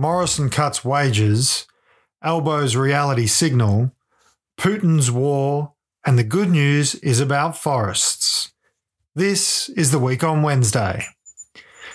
Morrison 0.00 0.48
cuts 0.48 0.84
wages, 0.84 1.66
Albo's 2.22 2.76
reality 2.76 3.26
signal, 3.26 3.90
Putin's 4.56 5.10
war, 5.10 5.72
and 6.06 6.16
the 6.16 6.22
good 6.22 6.50
news 6.50 6.94
is 6.94 7.18
about 7.18 7.58
forests. 7.58 8.52
This 9.16 9.68
is 9.70 9.90
the 9.90 9.98
week 9.98 10.22
on 10.22 10.42
Wednesday. 10.42 11.02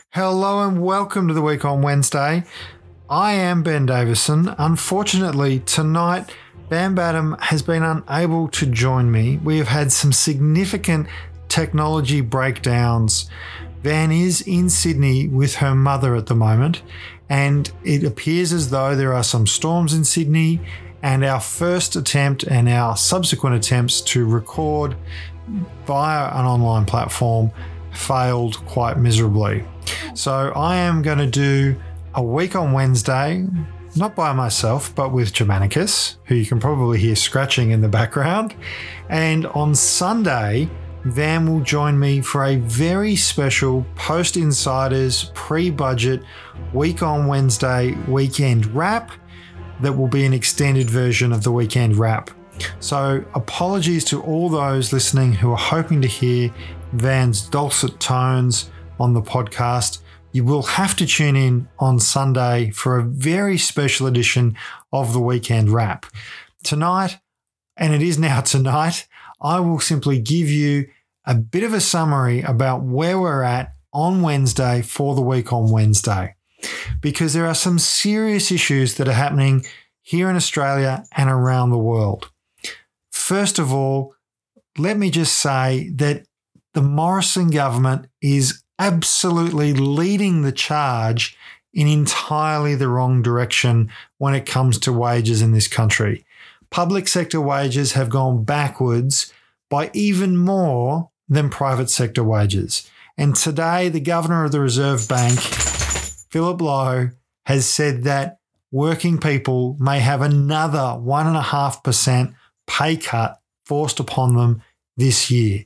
Hello 0.10 0.68
and 0.68 0.84
welcome 0.84 1.30
to 1.30 1.34
the 1.34 1.42
week 1.42 1.64
on 1.64 1.82
Wednesday. 1.82 2.44
I 3.10 3.36
am 3.36 3.64
Ben 3.64 3.86
Davison. 3.86 4.54
Unfortunately, 4.58 5.60
tonight, 5.62 6.30
Van 6.70 6.96
Badham 6.96 7.38
has 7.40 7.62
been 7.62 7.84
unable 7.84 8.50
to 8.50 8.66
join 8.66 9.14
me. 9.14 9.38
We 9.38 9.60
have 9.60 9.70
had 9.70 9.94
some 9.94 10.12
significant 10.12 11.08
technology 11.48 12.20
breakdowns. 12.20 13.30
Van 13.84 14.12
is 14.12 14.42
in 14.42 14.70
Sydney 14.70 15.28
with 15.28 15.56
her 15.56 15.76
mother 15.76 16.16
at 16.16 16.28
the 16.28 16.36
moment, 16.36 16.82
and 17.30 17.72
it 17.84 18.04
appears 18.04 18.54
as 18.54 18.70
though 18.70 18.96
there 18.96 19.14
are 19.14 19.24
some 19.24 19.46
storms 19.46 19.94
in 19.94 20.06
Sydney. 20.06 20.62
And 21.02 21.26
our 21.26 21.42
first 21.42 21.98
attempt 21.98 22.44
and 22.44 22.70
our 22.70 22.96
subsequent 22.96 23.58
attempts 23.58 24.00
to 24.02 24.26
record 24.26 24.96
via 25.86 26.30
an 26.40 26.46
online 26.46 26.86
platform 26.86 27.52
failed 27.92 28.66
quite 28.66 28.98
miserably. 28.98 29.66
So 30.14 30.54
I 30.56 30.78
am 30.78 31.02
going 31.02 31.18
to 31.18 31.28
do 31.28 31.76
a 32.16 32.24
week 32.24 32.56
on 32.56 32.72
Wednesday, 32.72 33.46
not 33.98 34.16
by 34.16 34.32
myself, 34.32 34.96
but 34.96 35.12
with 35.12 35.34
Germanicus, 35.34 36.18
who 36.24 36.36
you 36.36 36.46
can 36.46 36.62
probably 36.62 37.00
hear 37.00 37.18
scratching 37.18 37.72
in 37.72 37.82
the 37.82 37.90
background. 37.90 38.56
And 39.10 39.46
on 39.48 39.76
Sunday, 39.76 40.70
Van 41.06 41.46
will 41.46 41.62
join 41.62 42.00
me 42.00 42.22
for 42.22 42.46
a 42.46 42.56
very 42.56 43.16
special 43.16 43.86
Post 43.96 44.38
Insiders 44.38 45.32
pre 45.34 45.70
budget 45.70 46.24
week 46.74 47.04
on 47.04 47.28
Wednesday 47.28 47.92
weekend 48.08 48.66
wrap 48.68 49.12
that 49.82 49.92
will 49.92 50.08
be 50.08 50.26
an 50.26 50.34
extended 50.34 50.90
version 50.90 51.34
of 51.34 51.44
the 51.44 51.52
weekend 51.52 51.98
wrap. 51.98 52.30
So, 52.80 53.26
apologies 53.36 54.06
to 54.06 54.22
all 54.22 54.48
those 54.48 54.94
listening 54.94 55.34
who 55.34 55.52
are 55.52 55.58
hoping 55.58 56.02
to 56.02 56.08
hear 56.08 56.54
Van's 56.94 57.42
dulcet 57.42 58.00
tones 58.00 58.70
on 59.00 59.14
the 59.14 59.22
podcast. 59.22 60.00
You 60.32 60.44
will 60.46 60.64
have 60.64 60.96
to 60.98 61.06
tune 61.06 61.36
in 61.36 61.68
on 61.80 62.00
Sunday 62.00 62.72
for 62.72 62.98
a 62.98 63.04
very 63.04 63.58
special 63.58 64.08
edition 64.08 64.56
of 64.94 65.12
the 65.12 65.20
weekend 65.20 65.70
wrap. 65.70 66.06
Tonight, 66.64 67.20
and 67.76 67.94
it 67.94 68.02
is 68.02 68.18
now 68.18 68.42
tonight, 68.42 69.08
I 69.44 69.60
will 69.60 69.80
simply 69.80 70.20
give 70.20 70.50
you 70.50 70.88
a 71.26 71.36
bit 71.36 71.64
of 71.64 71.74
a 71.74 71.82
summary 71.82 72.42
about 72.42 72.84
where 72.84 73.20
we're 73.20 73.44
at 73.44 73.74
on 73.92 74.22
Wednesday 74.22 74.82
for 74.82 75.16
the 75.16 75.22
week 75.22 75.52
on 75.52 75.70
Wednesday, 75.70 76.36
because 77.02 77.34
there 77.34 77.46
are 77.46 77.56
some 77.56 77.78
serious 77.78 78.52
issues 78.52 78.96
that 78.96 79.08
are 79.08 79.14
happening 79.14 79.66
here 80.02 80.30
in 80.30 80.36
Australia 80.36 81.04
and 81.16 81.30
around 81.30 81.70
the 81.70 81.78
world. 81.78 82.30
First 83.12 83.60
of 83.60 83.74
all, 83.74 84.16
let 84.78 84.98
me 84.98 85.10
just 85.12 85.36
say 85.36 85.90
that 85.96 86.26
the 86.74 86.82
Morrison 86.82 87.50
government 87.52 88.08
is 88.22 88.64
absolutely 88.80 89.74
leading 89.74 90.42
the 90.42 90.52
charge 90.52 91.38
in 91.74 91.88
entirely 91.88 92.76
the 92.76 92.88
wrong 92.88 93.22
direction 93.22 93.92
when 94.18 94.34
it 94.34 94.46
comes 94.46 94.80
to 94.80 94.94
wages 94.94 95.42
in 95.42 95.52
this 95.52 95.68
country. 95.68 96.26
Public 96.74 97.08
sector 97.08 97.40
wages 97.40 97.92
have 97.92 98.10
gone 98.10 98.44
backwards 98.46 99.32
by 99.70 99.92
even 99.94 100.36
more 100.36 101.12
than 101.30 101.52
private 101.52 101.88
sector 101.88 102.24
wages. 102.24 102.90
And 103.16 103.36
today, 103.36 103.90
the 103.90 104.00
governor 104.00 104.44
of 104.44 104.52
the 104.52 104.60
Reserve 104.60 105.08
Bank, 105.08 105.38
Philip 105.40 106.60
Lowe, 106.60 107.12
has 107.46 107.70
said 107.70 108.06
that 108.06 108.40
working 108.72 109.20
people 109.20 109.78
may 109.80 110.00
have 110.00 110.24
another 110.24 110.80
1.5% 110.80 112.34
pay 112.66 112.98
cut 112.98 113.40
forced 113.68 114.00
upon 114.00 114.36
them 114.36 114.64
this 114.98 115.30
year. 115.30 115.66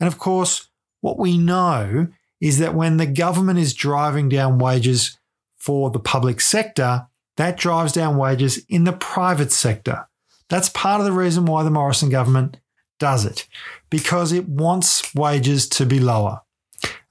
And 0.00 0.08
of 0.08 0.18
course, 0.18 0.68
what 1.00 1.16
we 1.16 1.38
know 1.38 2.08
is 2.40 2.58
that 2.58 2.74
when 2.74 2.96
the 2.96 3.06
government 3.06 3.60
is 3.60 3.72
driving 3.72 4.28
down 4.28 4.58
wages 4.58 5.16
for 5.58 5.92
the 5.92 6.00
public 6.00 6.40
sector, 6.40 7.06
that 7.36 7.56
drives 7.56 7.92
down 7.92 8.16
wages 8.16 8.64
in 8.68 8.82
the 8.82 8.92
private 8.92 9.52
sector. 9.52 10.08
That's 10.50 10.68
part 10.68 11.00
of 11.00 11.06
the 11.06 11.12
reason 11.12 11.46
why 11.46 11.62
the 11.62 11.70
Morrison 11.70 12.10
government 12.10 12.58
does 12.98 13.24
it, 13.24 13.46
because 13.88 14.32
it 14.32 14.46
wants 14.48 15.14
wages 15.14 15.68
to 15.70 15.86
be 15.86 15.98
lower. 15.98 16.42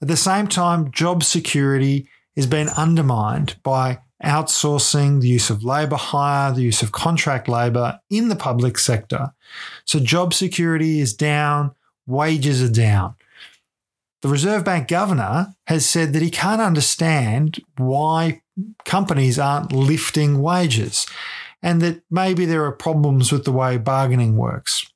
At 0.00 0.08
the 0.08 0.16
same 0.16 0.46
time, 0.46 0.92
job 0.92 1.24
security 1.24 2.08
is 2.36 2.46
being 2.46 2.68
undermined 2.68 3.56
by 3.62 3.98
outsourcing, 4.22 5.20
the 5.20 5.28
use 5.28 5.50
of 5.50 5.64
labour 5.64 5.96
hire, 5.96 6.52
the 6.52 6.62
use 6.62 6.82
of 6.82 6.92
contract 6.92 7.48
labour 7.48 7.98
in 8.10 8.28
the 8.28 8.36
public 8.36 8.78
sector. 8.78 9.32
So 9.84 9.98
job 9.98 10.34
security 10.34 11.00
is 11.00 11.14
down, 11.14 11.72
wages 12.06 12.62
are 12.62 12.72
down. 12.72 13.14
The 14.22 14.28
Reserve 14.28 14.64
Bank 14.64 14.88
governor 14.88 15.54
has 15.66 15.86
said 15.88 16.12
that 16.12 16.22
he 16.22 16.30
can't 16.30 16.60
understand 16.60 17.62
why 17.78 18.42
companies 18.84 19.38
aren't 19.38 19.72
lifting 19.72 20.42
wages 20.42 21.06
and 21.62 21.80
that 21.82 22.02
maybe 22.10 22.44
there 22.44 22.64
are 22.64 22.72
problems 22.72 23.32
with 23.32 23.44
the 23.44 23.52
way 23.52 23.76
bargaining 23.76 24.36
works. 24.36 24.86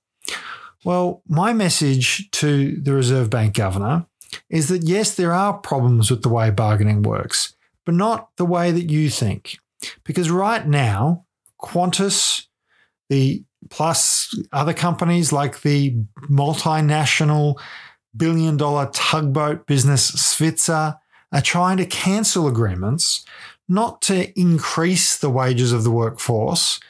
Well, 0.84 1.22
my 1.26 1.52
message 1.52 2.30
to 2.32 2.80
the 2.80 2.92
Reserve 2.92 3.30
Bank 3.30 3.54
governor 3.54 4.06
is 4.50 4.68
that 4.68 4.82
yes, 4.82 5.14
there 5.14 5.32
are 5.32 5.58
problems 5.58 6.10
with 6.10 6.22
the 6.22 6.28
way 6.28 6.50
bargaining 6.50 7.02
works, 7.02 7.54
but 7.86 7.94
not 7.94 8.30
the 8.36 8.44
way 8.44 8.70
that 8.70 8.90
you 8.90 9.08
think. 9.08 9.58
Because 10.04 10.30
right 10.30 10.66
now, 10.66 11.24
Qantas, 11.62 12.46
the 13.08 13.44
plus 13.70 14.34
other 14.52 14.74
companies 14.74 15.32
like 15.32 15.62
the 15.62 15.96
multinational 16.30 17.58
billion 18.16 18.56
dollar 18.56 18.90
tugboat 18.92 19.66
business 19.66 20.10
Svitzer 20.12 20.98
are 21.32 21.40
trying 21.40 21.78
to 21.78 21.86
cancel 21.86 22.46
agreements, 22.46 23.24
not 23.68 24.02
to 24.02 24.38
increase 24.38 25.16
the 25.16 25.30
wages 25.30 25.72
of 25.72 25.84
the 25.84 25.90
workforce, 25.90 26.80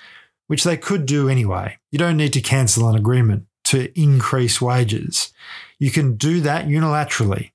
which 0.47 0.65
they 0.65 0.77
could 0.77 1.07
do 1.07 1.29
anyway. 1.29 1.79
You 1.91 1.99
don't 1.99 2.17
need 2.17 2.33
to 2.35 2.41
cancel 2.41 2.89
an 2.89 2.97
agreement 2.97 3.47
to 3.65 3.99
increase 3.99 4.61
wages. 4.61 5.33
You 5.79 5.91
can 5.91 6.17
do 6.17 6.41
that 6.41 6.67
unilaterally. 6.67 7.51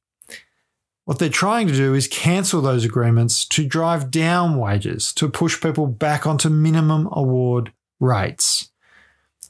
What 1.06 1.18
they're 1.18 1.30
trying 1.30 1.68
to 1.68 1.74
do 1.74 1.96
is 1.96 2.08
cancel 2.08 2.62
those 2.62 2.86
agreements 2.86 3.46
to 3.46 3.66
drive 3.66 4.12
down 4.12 4.58
wages, 4.58 5.12
to 5.14 5.28
push 5.28 5.60
people 5.60 5.88
back 5.88 6.28
onto 6.28 6.50
minimum 6.50 7.10
award 7.12 7.72
rates. 8.00 8.70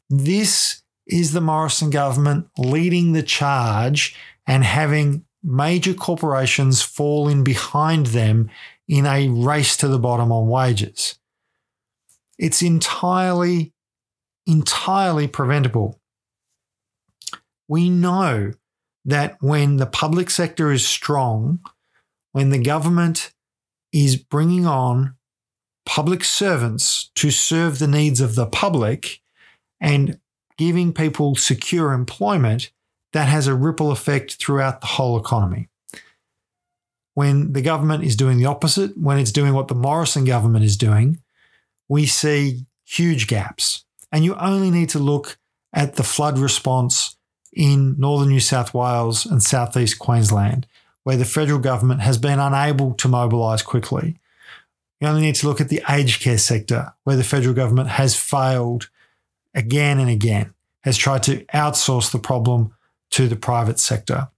This 0.10 0.84
is 1.06 1.34
the 1.34 1.42
Morrison 1.42 1.90
government 1.90 2.48
leading 2.58 3.12
the 3.12 3.24
charge 3.24 4.16
and 4.48 4.64
having 4.64 5.26
major 5.44 5.94
corporations 5.94 6.82
fall 6.82 7.28
in 7.28 7.44
behind 7.44 8.08
them 8.08 8.50
in 8.90 9.06
a 9.06 9.30
race 9.30 9.78
to 9.78 9.88
the 9.88 10.00
bottom 10.00 10.34
on 10.34 10.50
wages. 10.50 11.18
It's 12.38 12.62
entirely, 12.62 13.72
entirely 14.46 15.28
preventable 15.28 16.00
we 17.70 17.90
know 17.90 18.52
that 19.06 19.38
when 19.40 19.78
the 19.78 19.86
public 19.86 20.30
sector 20.30 20.74
is 20.74 20.86
strong, 20.86 21.60
when 22.34 22.50
the 22.50 22.62
government 22.62 23.32
is 23.94 24.18
bringing 24.18 24.66
on 24.66 25.16
public 25.86 26.24
servants 26.24 27.12
to 27.16 27.32
serve 27.32 27.80
the 27.80 27.88
needs 27.88 28.20
of 28.20 28.36
the 28.36 28.48
public 28.48 29.22
and 29.80 30.20
giving 30.58 30.92
people 30.92 31.36
secure 31.36 31.94
employment, 31.94 32.72
that 33.14 33.28
has 33.28 33.48
a 33.48 33.56
ripple 33.56 33.92
effect 33.92 34.36
throughout 34.36 34.82
the 34.82 34.88
whole 34.88 35.18
economy. 35.18 35.69
When 37.14 37.54
the 37.54 37.62
government 37.62 38.04
is 38.04 38.16
doing 38.16 38.38
the 38.38 38.46
opposite, 38.46 38.98
when 38.98 39.18
it's 39.18 39.32
doing 39.32 39.54
what 39.54 39.68
the 39.68 39.76
Morrison 39.76 40.26
government 40.26 40.64
is 40.64 40.78
doing, 40.78 41.22
we 41.88 42.06
see 42.06 42.66
huge 42.86 43.28
gaps. 43.28 43.84
And 44.12 44.24
you 44.24 44.36
only 44.36 44.72
need 44.72 44.90
to 44.90 45.00
look 45.00 45.38
at 45.74 45.96
the 45.96 46.04
flood 46.04 46.38
response 46.40 47.18
in 47.54 48.00
northern 48.00 48.30
New 48.30 48.40
South 48.40 48.74
Wales 48.74 49.26
and 49.26 49.42
southeast 49.42 50.00
Queensland, 50.00 50.68
where 51.04 51.18
the 51.18 51.26
federal 51.26 51.60
government 51.60 52.02
has 52.02 52.18
been 52.18 52.40
unable 52.40 52.94
to 52.94 53.08
mobilise 53.08 53.62
quickly. 53.62 54.18
You 55.00 55.08
only 55.08 55.22
need 55.22 55.36
to 55.36 55.48
look 55.48 55.62
at 55.62 55.70
the 55.70 55.82
aged 55.90 56.22
care 56.22 56.38
sector, 56.38 56.94
where 57.04 57.16
the 57.16 57.24
federal 57.24 57.56
government 57.56 57.90
has 57.90 58.16
failed 58.16 58.90
again 59.56 60.00
and 60.00 60.10
again, 60.10 60.54
has 60.84 60.98
tried 60.98 61.24
to 61.24 61.44
outsource 61.46 62.12
the 62.12 62.20
problem 62.20 62.74
to 63.12 63.28
the 63.28 63.36
private 63.36 63.80
sector. 63.80 64.30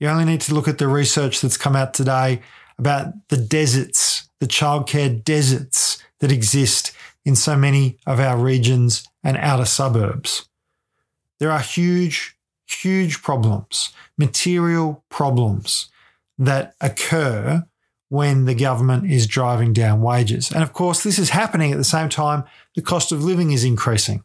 You 0.00 0.08
only 0.08 0.24
need 0.24 0.40
to 0.42 0.54
look 0.54 0.66
at 0.66 0.78
the 0.78 0.88
research 0.88 1.40
that's 1.40 1.56
come 1.56 1.76
out 1.76 1.94
today 1.94 2.42
about 2.78 3.12
the 3.28 3.36
deserts, 3.36 4.28
the 4.40 4.46
childcare 4.46 5.22
deserts 5.22 6.02
that 6.18 6.32
exist 6.32 6.92
in 7.24 7.36
so 7.36 7.56
many 7.56 7.98
of 8.06 8.18
our 8.18 8.36
regions 8.36 9.06
and 9.22 9.36
outer 9.36 9.66
suburbs. 9.66 10.48
There 11.38 11.50
are 11.50 11.60
huge 11.60 12.36
huge 12.70 13.22
problems, 13.22 13.92
material 14.16 15.04
problems 15.08 15.88
that 16.38 16.74
occur 16.80 17.66
when 18.08 18.44
the 18.44 18.54
government 18.54 19.10
is 19.10 19.26
driving 19.26 19.72
down 19.72 20.00
wages. 20.00 20.50
And 20.50 20.62
of 20.62 20.72
course, 20.72 21.02
this 21.02 21.18
is 21.18 21.30
happening 21.30 21.72
at 21.72 21.78
the 21.78 21.84
same 21.84 22.08
time 22.08 22.44
the 22.74 22.82
cost 22.82 23.12
of 23.12 23.24
living 23.24 23.52
is 23.52 23.64
increasing. 23.64 24.24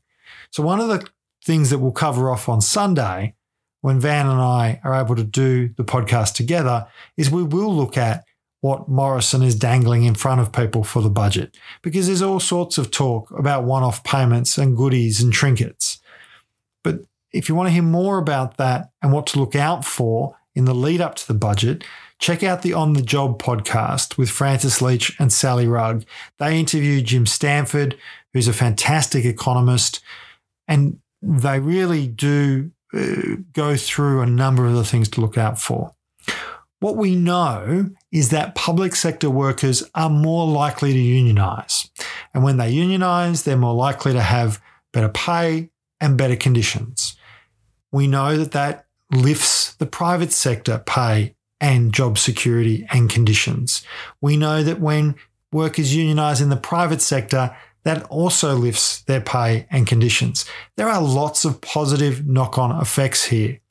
So, 0.51 0.63
one 0.63 0.79
of 0.79 0.87
the 0.87 1.07
things 1.43 1.69
that 1.69 1.79
we'll 1.79 1.91
cover 1.91 2.31
off 2.31 2.49
on 2.49 2.61
Sunday 2.61 3.35
when 3.85 3.99
Van 3.99 4.25
and 4.25 4.41
I 4.41 4.81
are 4.83 4.99
able 4.99 5.15
to 5.15 5.23
do 5.23 5.69
the 5.77 5.83
podcast 5.83 6.33
together 6.33 6.87
is 7.17 7.29
we 7.29 7.43
will 7.43 7.71
look 7.71 7.99
at 7.99 8.23
what 8.61 8.89
Morrison 8.89 9.43
is 9.43 9.53
dangling 9.53 10.05
in 10.05 10.15
front 10.15 10.41
of 10.41 10.51
people 10.51 10.83
for 10.83 11.03
the 11.03 11.09
budget 11.11 11.55
because 11.83 12.07
there's 12.07 12.23
all 12.23 12.39
sorts 12.39 12.79
of 12.79 12.89
talk 12.89 13.29
about 13.29 13.63
one 13.63 13.83
off 13.83 14.03
payments 14.03 14.57
and 14.57 14.75
goodies 14.75 15.21
and 15.21 15.31
trinkets. 15.31 15.99
But 16.83 17.01
if 17.31 17.47
you 17.47 17.53
want 17.53 17.67
to 17.67 17.73
hear 17.73 17.83
more 17.83 18.17
about 18.17 18.57
that 18.57 18.89
and 19.03 19.13
what 19.13 19.27
to 19.27 19.39
look 19.39 19.55
out 19.55 19.85
for 19.85 20.35
in 20.55 20.65
the 20.65 20.73
lead 20.73 20.99
up 20.99 21.13
to 21.17 21.27
the 21.27 21.35
budget, 21.35 21.83
check 22.17 22.41
out 22.41 22.63
the 22.63 22.73
On 22.73 22.93
the 22.93 23.03
Job 23.03 23.39
podcast 23.39 24.17
with 24.17 24.31
Francis 24.31 24.81
Leach 24.81 25.15
and 25.19 25.31
Sally 25.31 25.67
Rugg. 25.67 26.05
They 26.39 26.59
interview 26.59 27.01
Jim 27.01 27.27
Stanford, 27.27 27.99
who's 28.33 28.47
a 28.47 28.53
fantastic 28.53 29.25
economist, 29.25 30.03
and 30.67 30.97
they 31.21 31.59
really 31.59 32.07
do 32.07 32.71
Uh, 32.95 33.37
go 33.51 33.75
through 33.75 34.21
a 34.21 34.25
number 34.25 34.65
of 34.65 34.73
the 34.73 34.85
things 34.85 35.09
to 35.09 35.21
look 35.21 35.37
out 35.37 35.59
for. 35.59 35.91
What 36.79 36.97
we 36.97 37.15
know 37.15 37.89
is 38.11 38.29
that 38.29 38.55
public 38.55 38.95
sector 38.95 39.29
workers 39.29 39.83
are 39.95 40.09
more 40.09 40.47
likely 40.47 40.93
to 40.93 40.99
unionize. 40.99 41.89
And 42.33 42.43
when 42.43 42.57
they 42.57 42.69
unionize, 42.69 43.43
they're 43.43 43.57
more 43.57 43.73
likely 43.73 44.13
to 44.13 44.21
have 44.21 44.61
better 44.93 45.09
pay 45.09 45.69
and 45.99 46.17
better 46.17 46.35
conditions. 46.35 47.17
We 47.91 48.07
know 48.07 48.37
that 48.37 48.51
that 48.51 48.85
lifts 49.11 49.73
the 49.75 49.85
private 49.85 50.31
sector 50.31 50.83
pay 50.85 51.35
and 51.59 51.93
job 51.93 52.17
security 52.17 52.85
and 52.91 53.09
conditions. 53.09 53.83
We 54.21 54.37
know 54.37 54.63
that 54.63 54.79
when 54.79 55.15
workers 55.51 55.95
unionize 55.95 56.41
in 56.41 56.49
the 56.49 56.57
private 56.57 57.01
sector, 57.01 57.55
that 57.85 58.03
also 58.05 58.55
lifts 58.55 59.03
their 59.03 59.21
pay 59.21 59.67
and 59.69 59.87
conditions. 59.87 60.45
There 60.75 60.89
are 60.89 61.01
lots 61.01 61.45
of 61.45 61.61
positive 61.61 62.27
knock 62.27 62.57
on 62.57 62.81
effects 62.81 63.25
here. 63.25 63.61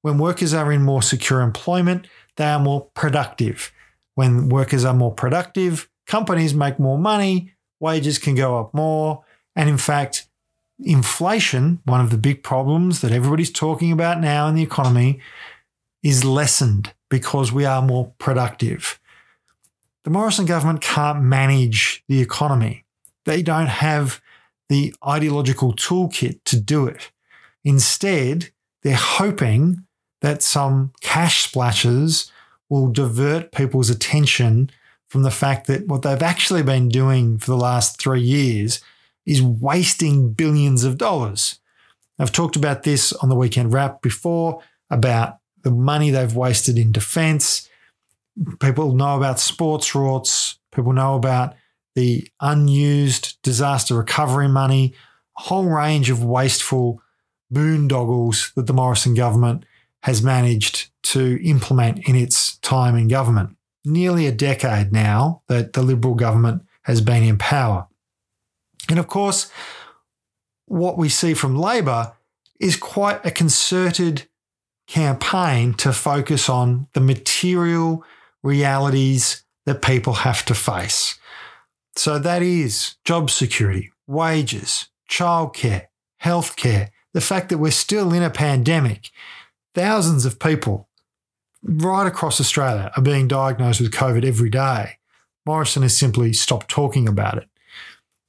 When 0.00 0.18
workers 0.18 0.54
are 0.54 0.72
in 0.72 0.82
more 0.82 1.02
secure 1.02 1.42
employment, 1.42 2.06
they 2.36 2.46
are 2.46 2.58
more 2.58 2.86
productive. 2.94 3.70
When 4.14 4.48
workers 4.48 4.84
are 4.84 4.94
more 4.94 5.12
productive, 5.12 5.88
companies 6.06 6.54
make 6.54 6.78
more 6.78 6.98
money, 6.98 7.52
wages 7.78 8.18
can 8.18 8.34
go 8.34 8.58
up 8.58 8.72
more. 8.72 9.24
And 9.54 9.68
in 9.68 9.78
fact, 9.78 10.26
inflation, 10.82 11.80
one 11.84 12.00
of 12.00 12.10
the 12.10 12.16
big 12.16 12.42
problems 12.42 13.02
that 13.02 13.12
everybody's 13.12 13.52
talking 13.52 13.92
about 13.92 14.20
now 14.20 14.48
in 14.48 14.54
the 14.54 14.62
economy, 14.62 15.20
is 16.02 16.24
lessened 16.24 16.94
because 17.10 17.52
we 17.52 17.66
are 17.66 17.82
more 17.82 18.14
productive. 18.16 18.98
The 20.04 20.10
Morrison 20.10 20.46
government 20.46 20.80
can't 20.80 21.22
manage 21.22 22.02
the 22.08 22.22
economy. 22.22 22.84
They 23.24 23.42
don't 23.42 23.68
have 23.68 24.20
the 24.68 24.94
ideological 25.06 25.74
toolkit 25.74 26.40
to 26.44 26.60
do 26.60 26.86
it. 26.86 27.10
Instead, 27.64 28.50
they're 28.82 28.94
hoping 28.94 29.84
that 30.20 30.42
some 30.42 30.92
cash 31.00 31.44
splashes 31.44 32.30
will 32.68 32.90
divert 32.90 33.52
people's 33.52 33.90
attention 33.90 34.70
from 35.08 35.22
the 35.22 35.30
fact 35.30 35.66
that 35.66 35.88
what 35.88 36.02
they've 36.02 36.22
actually 36.22 36.62
been 36.62 36.88
doing 36.88 37.36
for 37.38 37.50
the 37.50 37.56
last 37.56 38.00
three 38.00 38.20
years 38.20 38.80
is 39.26 39.42
wasting 39.42 40.32
billions 40.32 40.84
of 40.84 40.96
dollars. 40.96 41.58
I've 42.18 42.32
talked 42.32 42.56
about 42.56 42.84
this 42.84 43.12
on 43.14 43.28
the 43.28 43.34
weekend 43.34 43.72
wrap 43.72 44.02
before 44.02 44.62
about 44.88 45.38
the 45.62 45.70
money 45.70 46.10
they've 46.10 46.34
wasted 46.34 46.78
in 46.78 46.92
defense. 46.92 47.68
People 48.60 48.94
know 48.94 49.16
about 49.16 49.40
sports 49.40 49.90
rorts. 49.92 50.56
People 50.72 50.92
know 50.92 51.16
about 51.16 51.54
the 51.94 52.28
unused 52.40 53.40
disaster 53.42 53.94
recovery 53.94 54.48
money, 54.48 54.94
a 55.38 55.42
whole 55.42 55.64
range 55.64 56.10
of 56.10 56.24
wasteful 56.24 57.02
boondoggles 57.52 58.54
that 58.54 58.66
the 58.66 58.72
Morrison 58.72 59.14
government 59.14 59.64
has 60.02 60.22
managed 60.22 60.90
to 61.02 61.38
implement 61.44 62.08
in 62.08 62.14
its 62.14 62.56
time 62.58 62.96
in 62.96 63.08
government. 63.08 63.56
Nearly 63.84 64.26
a 64.26 64.32
decade 64.32 64.92
now 64.92 65.42
that 65.48 65.72
the 65.72 65.82
Liberal 65.82 66.14
government 66.14 66.62
has 66.82 67.00
been 67.00 67.22
in 67.22 67.38
power. 67.38 67.88
And 68.88 68.98
of 68.98 69.08
course, 69.08 69.50
what 70.66 70.96
we 70.96 71.08
see 71.08 71.34
from 71.34 71.56
Labor 71.56 72.12
is 72.60 72.76
quite 72.76 73.24
a 73.24 73.30
concerted 73.30 74.28
campaign 74.86 75.74
to 75.74 75.92
focus 75.92 76.48
on 76.48 76.86
the 76.92 77.00
material 77.00 78.04
realities 78.42 79.44
that 79.66 79.82
people 79.82 80.12
have 80.12 80.44
to 80.44 80.54
face. 80.54 81.18
So 82.00 82.18
that 82.18 82.40
is 82.40 82.94
job 83.04 83.28
security, 83.28 83.92
wages, 84.06 84.88
childcare, 85.06 85.88
healthcare, 86.24 86.88
the 87.12 87.20
fact 87.20 87.50
that 87.50 87.58
we're 87.58 87.72
still 87.72 88.14
in 88.14 88.22
a 88.22 88.30
pandemic 88.30 89.10
Thousands 89.74 90.24
of 90.24 90.40
people 90.40 90.88
right 91.62 92.06
across 92.06 92.40
Australia 92.40 92.90
are 92.96 93.02
being 93.02 93.28
diagnosed 93.28 93.80
with 93.80 93.92
COVID 93.92 94.24
every 94.24 94.48
day. 94.50 94.96
Morrison 95.46 95.82
has 95.82 95.96
simply 95.96 96.32
stopped 96.32 96.68
talking 96.68 97.06
about 97.06 97.36
it. 97.38 97.48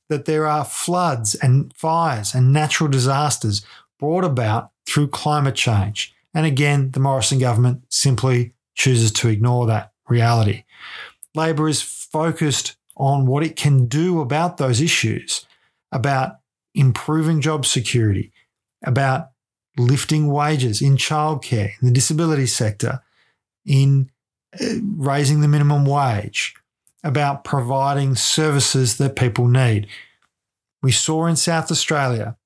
That 0.10 0.26
there 0.26 0.46
are 0.46 0.66
floods 0.66 1.34
and 1.36 1.74
fires 1.74 2.36
and 2.36 2.54
natural 2.54 2.90
disasters 2.90 3.66
brought 4.00 4.26
about 4.26 4.72
through 4.86 5.08
climate 5.08 5.56
change. 5.56 6.14
And 6.34 6.46
again, 6.46 6.92
the 6.92 7.00
Morrison 7.00 7.40
government 7.40 7.86
simply 7.90 8.54
chooses 8.76 9.12
to 9.14 9.30
ignore 9.30 9.66
that 9.66 9.94
reality. 10.08 10.66
Labor 11.34 11.68
is 11.68 11.82
focused 11.82 12.76
on 13.02 13.26
what 13.26 13.44
it 13.44 13.56
can 13.56 13.88
do 13.88 14.22
about 14.22 14.58
those 14.58 14.80
issues, 14.80 15.48
about 15.92 16.36
improving 16.76 17.42
job 17.42 17.66
security, 17.66 18.32
about 18.86 19.32
lifting 19.76 20.28
wages 20.28 20.84
in 20.84 20.98
childcare, 20.98 21.72
in 21.82 21.88
the 21.88 21.94
disability 21.94 22.46
sector, 22.46 23.02
in 23.66 24.12
uh, 24.62 24.76
raising 24.98 25.42
the 25.42 25.48
minimum 25.48 25.84
wage, 25.84 26.54
about 27.04 27.44
providing 27.44 28.14
services 28.16 29.00
that 29.00 29.16
people 29.16 29.48
need. 29.48 29.88
We 30.84 30.92
saw 30.92 31.26
in 31.26 31.36
South 31.36 31.72
Australia, 31.72 32.38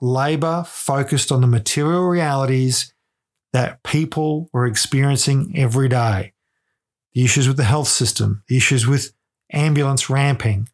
Labor 0.00 0.62
focused 0.64 1.32
on 1.32 1.40
the 1.40 1.48
material 1.48 2.04
realities 2.04 2.94
that 3.52 3.82
people 3.82 4.48
were 4.52 4.66
experiencing 4.66 5.52
every 5.56 5.88
day 5.88 6.34
the 7.12 7.24
issues 7.24 7.48
with 7.48 7.56
the 7.56 7.64
health 7.64 7.88
system, 7.88 8.44
the 8.46 8.56
issues 8.56 8.86
with 8.86 9.12
ambulance 9.52 10.10
ramping, 10.10 10.68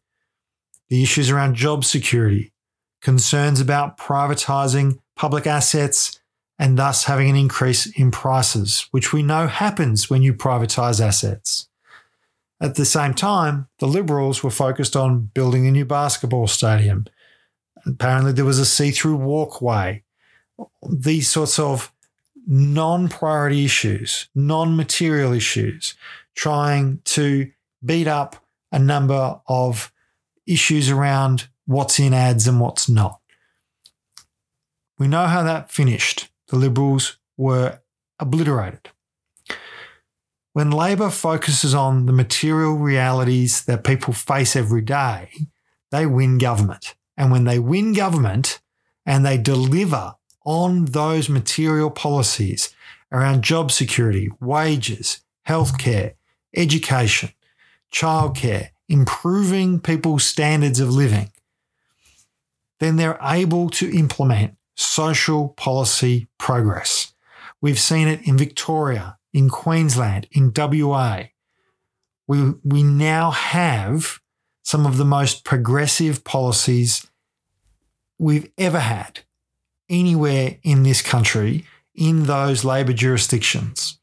the 0.89 1.03
issues 1.03 1.29
around 1.29 1.55
job 1.55 1.83
security, 1.83 2.51
concerns 3.01 3.59
about 3.59 3.97
privatising 3.97 4.99
public 5.15 5.45
assets 5.47 6.19
and 6.59 6.77
thus 6.77 7.05
having 7.05 7.29
an 7.29 7.35
increase 7.35 7.85
in 7.85 8.11
prices, 8.11 8.87
which 8.91 9.13
we 9.13 9.21
know 9.21 9.47
happens 9.47 10.09
when 10.09 10.21
you 10.21 10.33
privatise 10.33 10.99
assets. 10.99 11.67
At 12.59 12.75
the 12.75 12.85
same 12.85 13.13
time, 13.13 13.67
the 13.79 13.85
Liberals 13.85 14.43
were 14.43 14.49
focused 14.49 14.95
on 14.95 15.29
building 15.33 15.67
a 15.67 15.71
new 15.71 15.85
basketball 15.85 16.47
stadium. 16.47 17.05
Apparently, 17.85 18.31
there 18.31 18.45
was 18.45 18.57
a 18.57 18.65
see 18.65 18.89
through 18.91 19.17
walkway. 19.17 20.03
These 20.89 21.29
sorts 21.29 21.59
of 21.59 21.93
non 22.47 23.09
priority 23.09 23.63
issues, 23.63 24.27
non 24.33 24.75
material 24.75 25.33
issues, 25.33 25.93
trying 26.33 27.01
to 27.05 27.51
beat 27.85 28.07
up 28.07 28.43
a 28.71 28.79
number 28.79 29.39
of 29.47 29.91
issues 30.45 30.89
around 30.89 31.47
what's 31.65 31.99
in 31.99 32.13
ads 32.13 32.47
and 32.47 32.59
what's 32.59 32.87
not. 32.87 33.19
We 34.97 35.07
know 35.07 35.27
how 35.27 35.43
that 35.43 35.71
finished. 35.71 36.29
The 36.47 36.55
Liberals 36.55 37.17
were 37.35 37.79
obliterated. 38.19 38.89
When 40.53 40.71
Labor 40.71 41.11
focuses 41.11 41.75
on 41.75 42.07
the 42.07 42.13
material 42.13 42.73
realities 42.73 43.63
that 43.65 43.83
people 43.83 44.13
face 44.13 44.55
every 44.55 44.81
day, 44.81 45.29
they 45.91 46.07
win 46.07 46.39
government. 46.39 46.95
And 47.15 47.31
when 47.31 47.43
they 47.43 47.59
win 47.59 47.93
government 47.93 48.59
and 49.05 49.23
they 49.23 49.37
deliver 49.37 50.15
on 50.45 50.85
those 50.85 51.29
material 51.29 51.91
policies 51.91 52.73
around 53.11 53.43
job 53.43 53.71
security, 53.71 54.29
wages, 54.39 55.21
healthcare, 55.47 56.13
education, 56.55 57.29
childcare, 57.97 58.69
improving 58.87 59.79
people's 59.79 60.23
standards 60.23 60.79
of 60.79 60.89
living, 60.89 61.31
then 62.79 62.95
they're 62.95 63.19
able 63.21 63.69
to 63.69 63.97
implement 63.97 64.55
social 64.75 65.49
policy 65.49 66.27
progress. 66.37 67.13
We've 67.59 67.79
seen 67.79 68.07
it 68.07 68.27
in 68.27 68.37
Victoria, 68.37 69.17
in 69.33 69.49
Queensland, 69.49 70.27
in 70.31 70.53
WA. 70.55 71.23
We, 72.27 72.53
we 72.63 72.83
now 72.83 73.31
have 73.31 74.19
some 74.61 74.85
of 74.85 74.97
the 74.97 75.05
most 75.05 75.43
progressive 75.43 76.23
policies 76.23 77.07
we've 78.19 78.51
ever 78.57 78.79
had 78.79 79.21
anywhere 79.89 80.57
in 80.61 80.83
this 80.83 81.01
country 81.01 81.65
in 81.95 82.25
those 82.25 82.63
Labor 82.63 82.93
jurisdictions. 82.93 83.97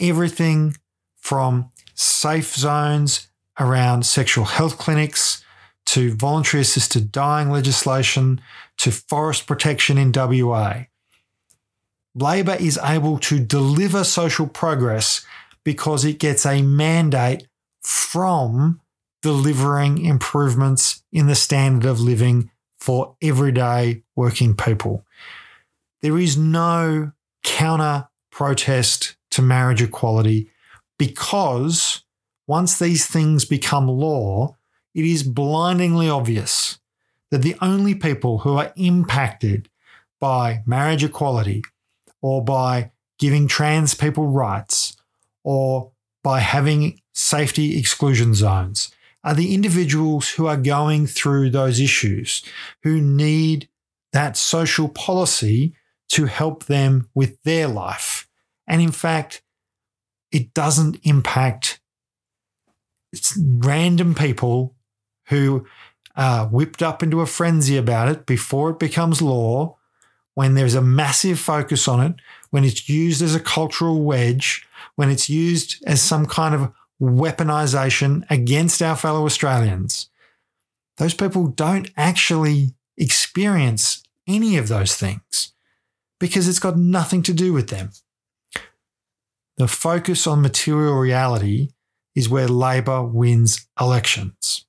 Everything 0.00 0.76
from 1.16 1.70
safe 1.96 2.54
zones 2.54 3.28
around 3.58 4.06
sexual 4.06 4.44
health 4.44 4.78
clinics 4.78 5.42
to 5.86 6.12
voluntary 6.14 6.60
assisted 6.60 7.10
dying 7.10 7.50
legislation 7.50 8.40
to 8.76 8.92
forest 8.92 9.46
protection 9.46 9.96
in 9.98 10.12
WA. 10.12 10.84
Labor 12.14 12.56
is 12.58 12.78
able 12.82 13.18
to 13.18 13.38
deliver 13.38 14.04
social 14.04 14.46
progress 14.46 15.24
because 15.64 16.04
it 16.04 16.18
gets 16.18 16.46
a 16.46 16.62
mandate 16.62 17.46
from 17.82 18.80
delivering 19.22 20.04
improvements 20.04 21.02
in 21.12 21.26
the 21.26 21.34
standard 21.34 21.88
of 21.88 22.00
living 22.00 22.50
for 22.78 23.16
everyday 23.22 24.02
working 24.14 24.54
people. 24.54 25.04
There 26.02 26.18
is 26.18 26.36
no 26.36 27.12
counter 27.42 28.08
protest 28.30 29.16
to 29.30 29.42
marriage 29.42 29.82
equality 29.82 30.50
because 30.98 32.02
once 32.46 32.78
these 32.78 33.06
things 33.06 33.44
become 33.44 33.88
law, 33.88 34.56
it 34.94 35.04
is 35.04 35.22
blindingly 35.22 36.08
obvious 36.08 36.78
that 37.30 37.42
the 37.42 37.56
only 37.60 37.94
people 37.94 38.38
who 38.38 38.56
are 38.56 38.72
impacted 38.76 39.68
by 40.20 40.62
marriage 40.64 41.04
equality 41.04 41.62
or 42.22 42.42
by 42.42 42.90
giving 43.18 43.48
trans 43.48 43.94
people 43.94 44.26
rights 44.28 44.96
or 45.44 45.92
by 46.22 46.40
having 46.40 47.00
safety 47.12 47.78
exclusion 47.78 48.34
zones 48.34 48.90
are 49.24 49.34
the 49.34 49.54
individuals 49.54 50.30
who 50.30 50.46
are 50.46 50.56
going 50.56 51.06
through 51.06 51.50
those 51.50 51.80
issues, 51.80 52.42
who 52.84 53.00
need 53.00 53.68
that 54.12 54.36
social 54.36 54.88
policy 54.88 55.74
to 56.08 56.26
help 56.26 56.66
them 56.66 57.08
with 57.14 57.42
their 57.42 57.66
life. 57.66 58.28
And 58.68 58.80
in 58.80 58.92
fact, 58.92 59.42
it 60.36 60.52
doesn't 60.52 60.98
impact 61.02 61.80
random 63.38 64.14
people 64.14 64.74
who 65.28 65.66
are 66.14 66.46
whipped 66.46 66.82
up 66.82 67.02
into 67.02 67.22
a 67.22 67.26
frenzy 67.26 67.78
about 67.78 68.08
it 68.08 68.26
before 68.26 68.68
it 68.68 68.78
becomes 68.78 69.22
law, 69.22 69.78
when 70.34 70.52
there's 70.52 70.74
a 70.74 70.82
massive 70.82 71.38
focus 71.38 71.88
on 71.88 72.00
it, 72.04 72.14
when 72.50 72.64
it's 72.64 72.86
used 72.86 73.22
as 73.22 73.34
a 73.34 73.40
cultural 73.40 74.02
wedge, 74.02 74.68
when 74.96 75.08
it's 75.08 75.30
used 75.30 75.82
as 75.86 76.02
some 76.02 76.26
kind 76.26 76.54
of 76.54 76.70
weaponization 77.00 78.22
against 78.28 78.82
our 78.82 78.94
fellow 78.94 79.24
Australians. 79.24 80.10
Those 80.98 81.14
people 81.14 81.46
don't 81.46 81.90
actually 81.96 82.74
experience 82.98 84.02
any 84.26 84.58
of 84.58 84.68
those 84.68 84.94
things 84.94 85.54
because 86.20 86.46
it's 86.46 86.58
got 86.58 86.76
nothing 86.76 87.22
to 87.22 87.32
do 87.32 87.54
with 87.54 87.70
them. 87.70 87.90
The 89.56 89.68
focus 89.68 90.26
on 90.26 90.42
material 90.42 90.94
reality 90.94 91.70
is 92.14 92.28
where 92.28 92.48
Labor 92.48 93.02
wins 93.02 93.66
elections. 93.80 94.66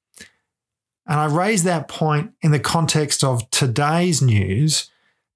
And 1.08 1.20
I 1.20 1.25
raise 1.25 1.63
that 1.63 1.88
point 1.88 2.32
in 2.41 2.51
the 2.51 2.60
context 2.60 3.24
of 3.24 3.50
today's 3.50 4.22
news 4.22 4.89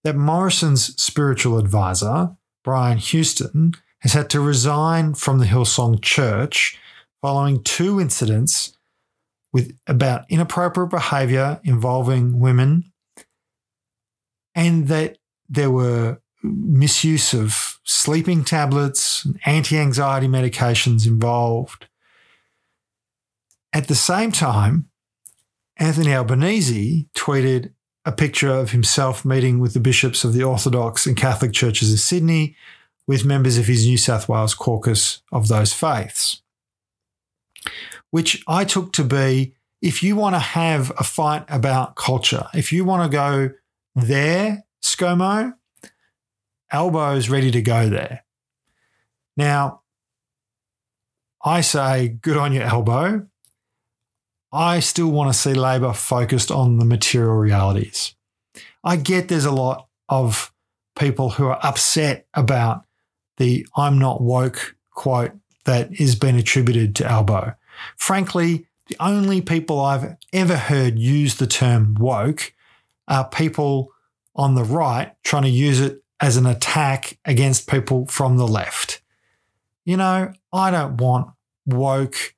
that 0.04 0.16
Morrison's 0.16 1.02
spiritual 1.02 1.58
advisor, 1.58 2.36
Brian 2.64 2.98
Houston, 2.98 3.74
has 4.00 4.14
had 4.14 4.30
to 4.32 4.42
resign 4.42 5.14
from 5.14 5.40
the 5.40 5.46
Hillsong 5.46 6.02
Church 6.02 6.78
following 7.22 7.64
two 7.64 8.02
incidents 8.02 8.78
with 9.54 9.78
about 9.88 10.26
inappropriate 10.30 10.90
behavior 10.90 11.60
involving 11.64 12.40
women 12.40 12.92
and 14.56 14.88
that 14.88 15.18
there 15.48 15.70
were 15.70 16.22
misuse 16.44 17.34
of 17.34 17.80
sleeping 17.84 18.44
tablets 18.44 19.26
and 19.26 19.40
anti-anxiety 19.46 20.28
medications 20.28 21.06
involved. 21.06 21.88
At 23.74 23.88
the 23.88 23.96
same 23.96 24.32
time 24.32 24.88
anthony 25.78 26.14
albanese 26.14 27.08
tweeted 27.16 27.72
a 28.06 28.12
picture 28.12 28.50
of 28.50 28.72
himself 28.72 29.24
meeting 29.24 29.60
with 29.60 29.74
the 29.74 29.80
bishops 29.80 30.24
of 30.24 30.34
the 30.34 30.44
orthodox 30.44 31.06
and 31.08 31.16
catholic 31.16 31.54
churches 31.54 31.94
of 31.94 32.00
sydney 32.00 32.56
with 33.08 33.24
members 33.24 33.58
of 33.58 33.68
his 33.68 33.88
new 33.88 33.98
south 33.98 34.28
wales 34.28 34.54
caucus 34.54 35.22
of 35.32 35.48
those 35.48 35.72
faiths 35.72 36.42
which 38.12 38.44
I 38.48 38.66
took 38.66 38.94
to 38.94 39.04
be 39.04 39.56
if 39.82 40.04
you 40.04 40.16
want 40.16 40.36
to 40.36 40.40
have 40.40 40.92
a 41.00 41.04
fight 41.04 41.44
about 41.50 41.96
culture, 41.96 42.46
if 42.54 42.72
you 42.72 42.86
want 42.86 43.10
to 43.10 43.16
go 43.16 43.52
there, 43.96 44.64
ScoMo, 44.84 45.54
Albo's 46.72 47.30
ready 47.30 47.52
to 47.52 47.62
go 47.62 47.90
there. 47.90 48.24
Now, 49.36 49.82
I 51.44 51.62
say 51.62 52.08
good 52.08 52.38
on 52.38 52.54
your 52.54 52.64
Albo. 52.64 53.28
I 54.54 54.80
still 54.80 55.10
want 55.10 55.34
to 55.34 55.40
see 55.40 55.54
Labor 55.54 55.94
focused 55.94 56.52
on 56.52 56.78
the 56.78 56.86
material 56.86 57.36
realities. 57.36 58.16
I 58.84 58.98
get 58.98 59.28
there's 59.28 59.46
a 59.46 59.52
lot 59.52 59.88
of 60.10 60.54
people 60.98 61.32
who 61.32 61.46
are 61.48 61.60
upset 61.66 62.28
about 62.34 62.84
the 63.38 63.66
I'm 63.76 63.98
not 63.98 64.22
woke 64.22 64.76
quote 64.92 65.32
that 65.66 66.00
is 66.00 66.16
being 66.16 66.36
attributed 66.36 66.96
to 66.98 67.06
Albo. 67.10 67.54
Frankly, 67.98 68.68
the 68.88 68.98
only 69.00 69.42
people 69.42 69.80
I've 69.80 70.18
ever 70.34 70.58
heard 70.58 71.00
use 71.00 71.36
the 71.36 71.48
term 71.48 71.96
woke 71.96 72.54
are 73.08 73.28
people 73.28 73.94
on 74.36 74.56
the 74.56 74.64
right 74.64 75.14
trying 75.24 75.44
to 75.44 75.50
use 75.50 75.80
it 75.80 76.04
as 76.22 76.38
an 76.38 76.46
attack 76.46 77.18
against 77.26 77.68
people 77.68 78.06
from 78.06 78.38
the 78.38 78.48
left. 78.48 79.02
You 79.84 79.98
know, 79.98 80.32
I 80.54 80.70
don't 80.72 80.98
want 80.98 81.32
woke, 81.66 82.36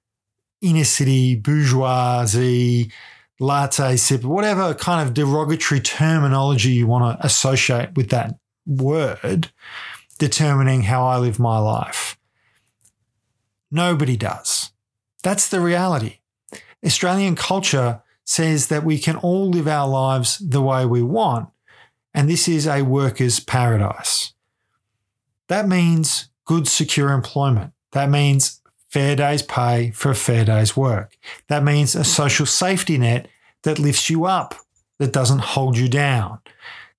inner 0.62 0.86
city, 0.86 1.36
bourgeoisie, 1.36 2.92
latte 3.40 3.98
sip, 3.98 4.24
whatever 4.24 4.74
kind 4.74 5.06
of 5.06 5.14
derogatory 5.14 5.82
terminology 5.82 6.72
you 6.72 6.88
want 6.88 7.20
to 7.20 7.26
associate 7.26 7.96
with 7.96 8.10
that 8.10 8.38
word, 8.66 9.52
determining 10.18 10.84
how 10.84 11.06
I 11.06 11.18
live 11.18 11.38
my 11.38 11.58
life. 11.58 12.18
Nobody 13.70 14.16
does. 14.16 14.72
That's 15.24 15.50
the 15.50 15.60
reality. 15.60 16.20
Australian 16.86 17.36
culture 17.36 18.02
says 18.24 18.68
that 18.68 18.86
we 18.86 18.98
can 18.98 19.18
all 19.18 19.50
live 19.50 19.68
our 19.68 19.88
lives 19.88 20.38
the 20.38 20.62
way 20.62 20.86
we 20.86 21.02
want, 21.02 21.50
and 22.14 22.30
this 22.30 22.48
is 22.48 22.68
a 22.68 22.84
worker's 22.84 23.40
paradise. 23.40 24.34
That 25.48 25.68
means 25.68 26.30
good, 26.46 26.68
secure 26.68 27.12
employment. 27.12 27.74
That 27.92 28.10
means 28.10 28.62
fair 28.90 29.16
day's 29.16 29.42
pay 29.42 29.92
for 29.92 30.12
a 30.12 30.16
fair 30.16 30.46
day's 30.46 30.78
work. 30.78 31.18
That 31.48 31.64
means 31.64 31.96
a 31.96 32.04
social 32.04 32.46
safety 32.46 32.98
net 32.98 33.28
that 33.64 33.80
lifts 33.80 34.10
you 34.10 34.26
up, 34.26 34.56
that 35.00 35.12
doesn't 35.12 35.40
hold 35.40 35.78
you 35.78 35.88
down. 35.88 36.40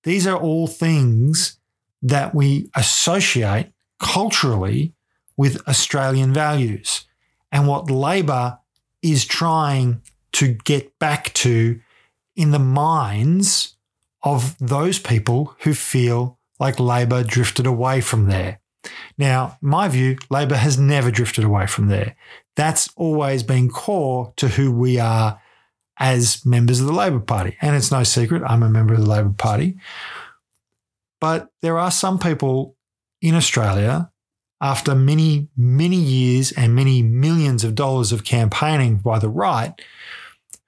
These 0.03 0.27
are 0.27 0.37
all 0.37 0.67
things 0.67 1.57
that 2.01 2.35
we 2.35 2.69
associate 2.75 3.71
culturally 3.99 4.93
with 5.37 5.67
Australian 5.67 6.33
values 6.33 7.05
and 7.51 7.67
what 7.67 7.89
Labor 7.89 8.59
is 9.01 9.25
trying 9.25 10.01
to 10.33 10.49
get 10.49 10.97
back 10.99 11.33
to 11.33 11.79
in 12.35 12.51
the 12.51 12.59
minds 12.59 13.74
of 14.25 14.57
those 14.59 14.99
people 14.99 15.55
who 15.61 15.73
feel 15.73 16.39
like 16.59 16.79
Labor 16.79 17.23
drifted 17.23 17.65
away 17.65 18.01
from 18.01 18.25
there. 18.25 18.59
Now, 19.17 19.57
my 19.61 19.87
view, 19.87 20.17
Labor 20.29 20.55
has 20.55 20.77
never 20.77 21.11
drifted 21.11 21.43
away 21.43 21.67
from 21.67 21.87
there. 21.87 22.15
That's 22.55 22.89
always 22.95 23.43
been 23.43 23.69
core 23.69 24.33
to 24.37 24.47
who 24.47 24.71
we 24.71 24.99
are 24.99 25.39
as 25.99 26.45
members 26.45 26.81
of 26.81 26.87
the 26.87 26.93
Labor 26.93 27.19
Party. 27.19 27.55
And 27.61 27.75
it's 27.75 27.91
no 27.91 28.03
secret, 28.03 28.43
I'm 28.45 28.63
a 28.63 28.69
member 28.69 28.95
of 28.95 29.01
the 29.01 29.09
Labor 29.09 29.33
Party. 29.37 29.77
But 31.21 31.49
there 31.61 31.77
are 31.77 31.91
some 31.91 32.19
people 32.19 32.75
in 33.21 33.35
Australia 33.35 34.11
after 34.61 34.95
many, 34.95 35.49
many 35.55 35.97
years 35.97 36.51
and 36.51 36.75
many 36.75 37.01
millions 37.01 37.63
of 37.63 37.75
dollars 37.75 38.11
of 38.11 38.23
campaigning 38.23 38.97
by 38.97 39.19
the 39.19 39.29
right, 39.29 39.73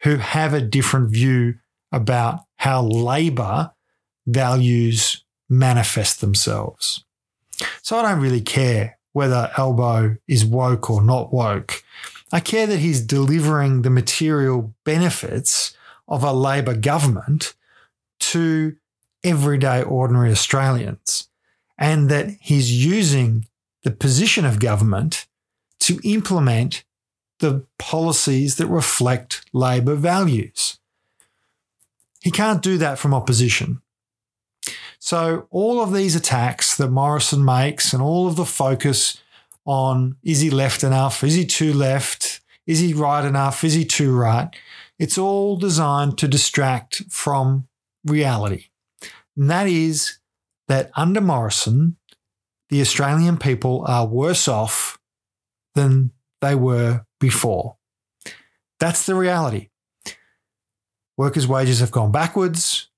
who 0.03 0.17
have 0.17 0.53
a 0.53 0.61
different 0.61 1.09
view 1.09 1.55
about 1.97 2.45
how 2.55 2.83
Labor 2.83 3.71
values 4.25 5.23
manifest 5.49 6.21
themselves. 6.21 7.03
So 7.81 7.97
I 7.97 8.01
don't 8.03 8.21
really 8.21 8.41
care 8.41 8.97
whether 9.13 9.51
Albo 9.57 10.17
is 10.27 10.45
woke 10.45 10.89
or 10.89 11.01
not 11.01 11.33
woke. 11.33 11.83
I 12.31 12.39
care 12.39 12.67
that 12.67 12.79
he's 12.79 13.01
delivering 13.01 13.81
the 13.81 13.89
material 13.89 14.73
benefits 14.83 15.75
of 16.07 16.23
a 16.23 16.33
Labor 16.33 16.75
government 16.75 17.53
to 18.19 18.75
everyday 19.23 19.81
ordinary 19.81 20.31
Australians 20.31 21.29
and 21.77 22.09
that 22.09 22.29
he's 22.41 22.85
using 22.85 23.47
the 23.83 23.91
position 23.91 24.45
of 24.45 24.59
government 24.59 25.25
to 25.79 25.99
implement 26.03 26.83
the 27.39 27.65
policies 27.77 28.57
that 28.57 28.67
reflect 28.67 29.45
Labor 29.53 29.95
values. 29.95 30.79
He 32.27 32.31
can't 32.31 32.61
do 32.61 32.77
that 32.79 32.99
from 32.99 33.13
opposition. 33.13 33.81
So, 34.99 35.47
all 35.49 35.81
of 35.81 35.93
these 35.93 36.13
attacks 36.13 36.75
that 36.75 36.89
Morrison 36.89 37.45
makes 37.45 37.93
and 37.93 38.03
all 38.03 38.27
of 38.27 38.35
the 38.35 38.43
focus 38.43 39.21
on 39.63 40.17
is 40.23 40.41
he 40.41 40.49
left 40.49 40.83
enough? 40.83 41.23
Is 41.23 41.35
he 41.35 41.45
too 41.45 41.71
left? 41.71 42.41
Is 42.65 42.79
he 42.79 42.93
right 42.93 43.23
enough? 43.23 43.63
Is 43.63 43.75
he 43.75 43.85
too 43.85 44.13
right? 44.13 44.53
It's 44.99 45.17
all 45.17 45.55
designed 45.55 46.17
to 46.17 46.27
distract 46.27 47.03
from 47.09 47.69
reality. 48.03 48.65
And 49.37 49.49
that 49.49 49.67
is 49.67 50.17
that 50.67 50.91
under 50.97 51.21
Morrison, 51.21 51.95
the 52.67 52.81
Australian 52.81 53.37
people 53.37 53.85
are 53.87 54.05
worse 54.05 54.49
off 54.49 54.99
than 55.75 56.11
they 56.41 56.55
were 56.55 57.05
before. 57.21 57.77
That's 58.81 59.05
the 59.05 59.15
reality. 59.15 59.69
Workers' 61.17 61.47
wages 61.47 61.79
have 61.79 61.91
gone 61.91 62.11
backwards. 62.11 62.89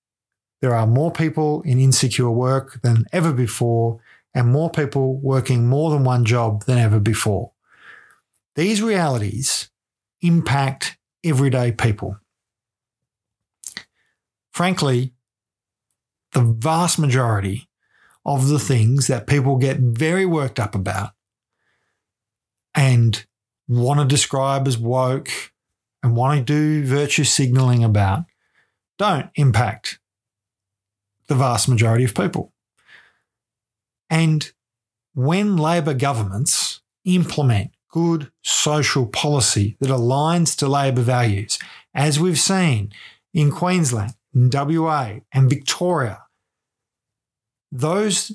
There 0.61 0.75
are 0.75 0.85
more 0.85 1.11
people 1.11 1.61
in 1.61 1.79
insecure 1.79 2.29
work 2.29 2.81
than 2.81 3.05
ever 3.13 3.31
before, 3.31 4.01
and 4.33 4.51
more 4.51 4.69
people 4.69 5.17
working 5.17 5.67
more 5.67 5.89
than 5.89 6.03
one 6.03 6.25
job 6.25 6.65
than 6.65 6.77
ever 6.77 6.99
before. 6.99 7.53
These 8.55 8.81
realities 8.81 9.69
impact 10.21 10.97
everyday 11.23 11.71
people. 11.71 12.19
Frankly, 14.51 15.13
the 16.33 16.41
vast 16.41 16.99
majority 16.99 17.69
of 18.25 18.49
the 18.49 18.59
things 18.59 19.07
that 19.07 19.27
people 19.27 19.55
get 19.55 19.77
very 19.79 20.25
worked 20.25 20.59
up 20.59 20.75
about 20.75 21.11
and 22.75 23.25
want 23.67 23.99
to 23.99 24.05
describe 24.05 24.67
as 24.67 24.77
woke 24.77 25.29
and 26.01 26.15
want 26.15 26.37
to 26.39 26.43
do 26.43 26.85
virtue 26.85 27.23
signaling 27.23 27.83
about 27.83 28.25
don't 28.97 29.29
impact 29.35 29.99
the 31.27 31.35
vast 31.35 31.69
majority 31.69 32.03
of 32.03 32.13
people. 32.13 32.51
And 34.09 34.51
when 35.13 35.57
Labor 35.57 35.93
governments 35.93 36.81
implement 37.05 37.71
good 37.89 38.31
social 38.43 39.05
policy 39.05 39.77
that 39.79 39.89
aligns 39.89 40.57
to 40.57 40.67
Labor 40.67 41.01
values, 41.01 41.57
as 41.93 42.19
we've 42.19 42.39
seen 42.39 42.91
in 43.33 43.51
Queensland, 43.51 44.13
in 44.33 44.49
WA, 44.51 45.19
and 45.33 45.49
Victoria, 45.49 46.23
those 47.71 48.31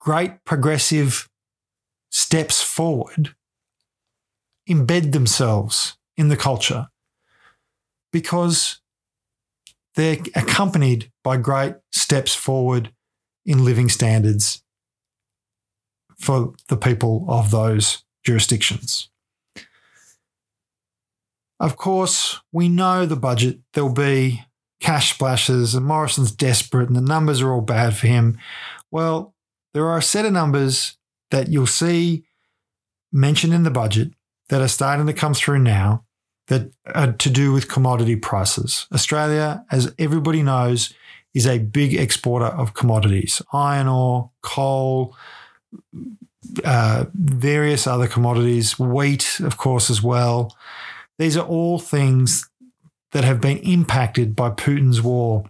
great 0.00 0.44
progressive 0.44 1.28
steps 2.10 2.62
forward 2.62 3.34
embed 4.68 5.12
themselves 5.12 5.96
in 6.16 6.28
the 6.28 6.36
culture 6.36 6.88
because 8.12 8.80
they're 9.94 10.18
accompanied 10.34 11.10
by 11.22 11.36
great 11.36 11.74
steps 11.92 12.34
forward 12.34 12.92
in 13.44 13.64
living 13.64 13.88
standards 13.88 14.62
for 16.18 16.54
the 16.68 16.76
people 16.76 17.24
of 17.28 17.50
those 17.50 18.04
jurisdictions. 18.24 19.10
Of 21.58 21.76
course, 21.76 22.40
we 22.52 22.68
know 22.68 23.06
the 23.06 23.16
budget, 23.16 23.60
there'll 23.72 23.92
be 23.92 24.42
cash 24.80 25.14
splashes, 25.14 25.74
and 25.74 25.86
Morrison's 25.86 26.32
desperate, 26.32 26.88
and 26.88 26.96
the 26.96 27.00
numbers 27.00 27.40
are 27.40 27.52
all 27.52 27.62
bad 27.62 27.96
for 27.96 28.06
him. 28.06 28.38
Well, 28.90 29.34
there 29.72 29.86
are 29.86 29.98
a 29.98 30.02
set 30.02 30.26
of 30.26 30.32
numbers 30.32 30.96
that 31.30 31.48
you'll 31.48 31.66
see 31.66 32.24
mentioned 33.12 33.54
in 33.54 33.62
the 33.62 33.70
budget 33.70 34.12
that 34.48 34.60
are 34.60 34.68
starting 34.68 35.06
to 35.06 35.12
come 35.12 35.34
through 35.34 35.58
now 35.58 36.05
that 36.48 36.70
are 36.94 37.12
to 37.12 37.30
do 37.30 37.52
with 37.52 37.68
commodity 37.68 38.16
prices. 38.16 38.86
Australia, 38.92 39.64
as 39.70 39.92
everybody 39.98 40.42
knows, 40.42 40.92
is 41.34 41.46
a 41.46 41.58
big 41.58 41.94
exporter 41.94 42.46
of 42.46 42.74
commodities 42.74 43.42
iron 43.52 43.88
ore, 43.88 44.30
coal, 44.42 45.14
uh, 46.64 47.04
various 47.14 47.86
other 47.86 48.06
commodities, 48.06 48.78
wheat, 48.78 49.40
of 49.40 49.56
course, 49.56 49.90
as 49.90 50.02
well. 50.02 50.56
These 51.18 51.36
are 51.36 51.46
all 51.46 51.78
things 51.78 52.48
that 53.12 53.24
have 53.24 53.40
been 53.40 53.58
impacted 53.58 54.36
by 54.36 54.50
Putin's 54.50 55.02
war 55.02 55.44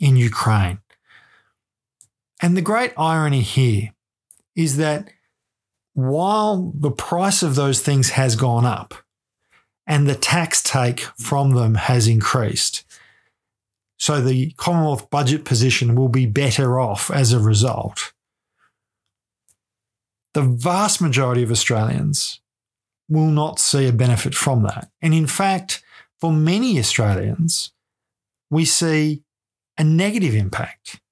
in 0.00 0.16
Ukraine. 0.16 0.78
And 2.40 2.56
the 2.56 2.62
great 2.62 2.92
irony 2.98 3.42
here 3.42 3.90
is 4.56 4.76
that 4.76 5.08
while 5.94 6.72
the 6.74 6.90
price 6.90 7.42
of 7.42 7.54
those 7.54 7.80
things 7.80 8.10
has 8.10 8.36
gone 8.36 8.64
up 8.64 8.94
and 9.92 10.08
the 10.08 10.14
tax 10.14 10.62
take 10.62 11.00
from 11.18 11.50
them 11.50 11.74
has 11.74 12.08
increased, 12.08 12.82
so 13.98 14.22
the 14.22 14.52
Commonwealth 14.52 15.10
budget 15.10 15.44
position 15.44 15.94
will 15.94 16.08
be 16.08 16.24
better 16.24 16.80
off 16.80 17.10
as 17.10 17.30
a 17.30 17.38
result. 17.38 18.14
The 20.32 20.44
vast 20.44 21.02
majority 21.02 21.42
of 21.42 21.50
Australians 21.50 22.40
will 23.06 23.26
not 23.26 23.58
see 23.58 23.86
a 23.86 23.92
benefit 23.92 24.34
from 24.34 24.62
that. 24.62 24.90
And 25.02 25.12
in 25.12 25.26
fact, 25.26 25.82
for 26.18 26.32
many 26.32 26.78
Australians, 26.78 27.72
we 28.48 28.64
see 28.64 29.22
a 29.76 29.84
negative 29.84 30.34
impact. 30.34 31.02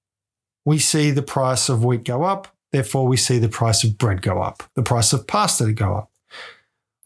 We 0.64 0.78
see 0.78 1.10
the 1.10 1.20
price 1.20 1.68
of 1.68 1.84
wheat 1.84 2.04
go 2.04 2.22
up, 2.22 2.48
therefore, 2.72 3.06
we 3.06 3.18
see 3.18 3.38
the 3.38 3.50
price 3.50 3.84
of 3.84 3.98
bread 3.98 4.22
go 4.22 4.40
up, 4.40 4.62
the 4.74 4.82
price 4.82 5.12
of 5.12 5.26
pasta 5.26 5.70
go 5.74 5.96
up. 5.96 6.09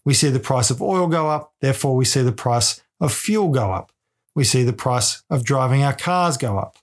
We 0.04 0.14
see 0.14 0.28
the 0.28 0.40
price 0.40 0.70
of 0.70 0.82
oil 0.82 1.06
go 1.06 1.28
up, 1.28 1.54
therefore, 1.60 1.96
we 1.96 2.04
see 2.04 2.22
the 2.22 2.32
price 2.32 2.82
of 3.00 3.12
fuel 3.12 3.48
go 3.48 3.72
up. 3.72 3.90
We 4.34 4.44
see 4.44 4.62
the 4.62 4.72
price 4.72 5.22
of 5.30 5.44
driving 5.44 5.82
our 5.82 5.94
cars 5.94 6.36
go 6.36 6.58
up, 6.58 6.76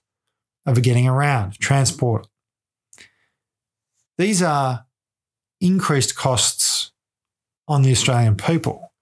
of 0.66 0.82
getting 0.82 1.06
around, 1.06 1.58
transport. 1.58 2.26
These 4.18 4.42
are 4.42 4.86
increased 5.60 6.16
costs 6.16 6.92
on 7.68 7.82
the 7.82 7.92
Australian 7.92 8.36
people, 8.36 8.92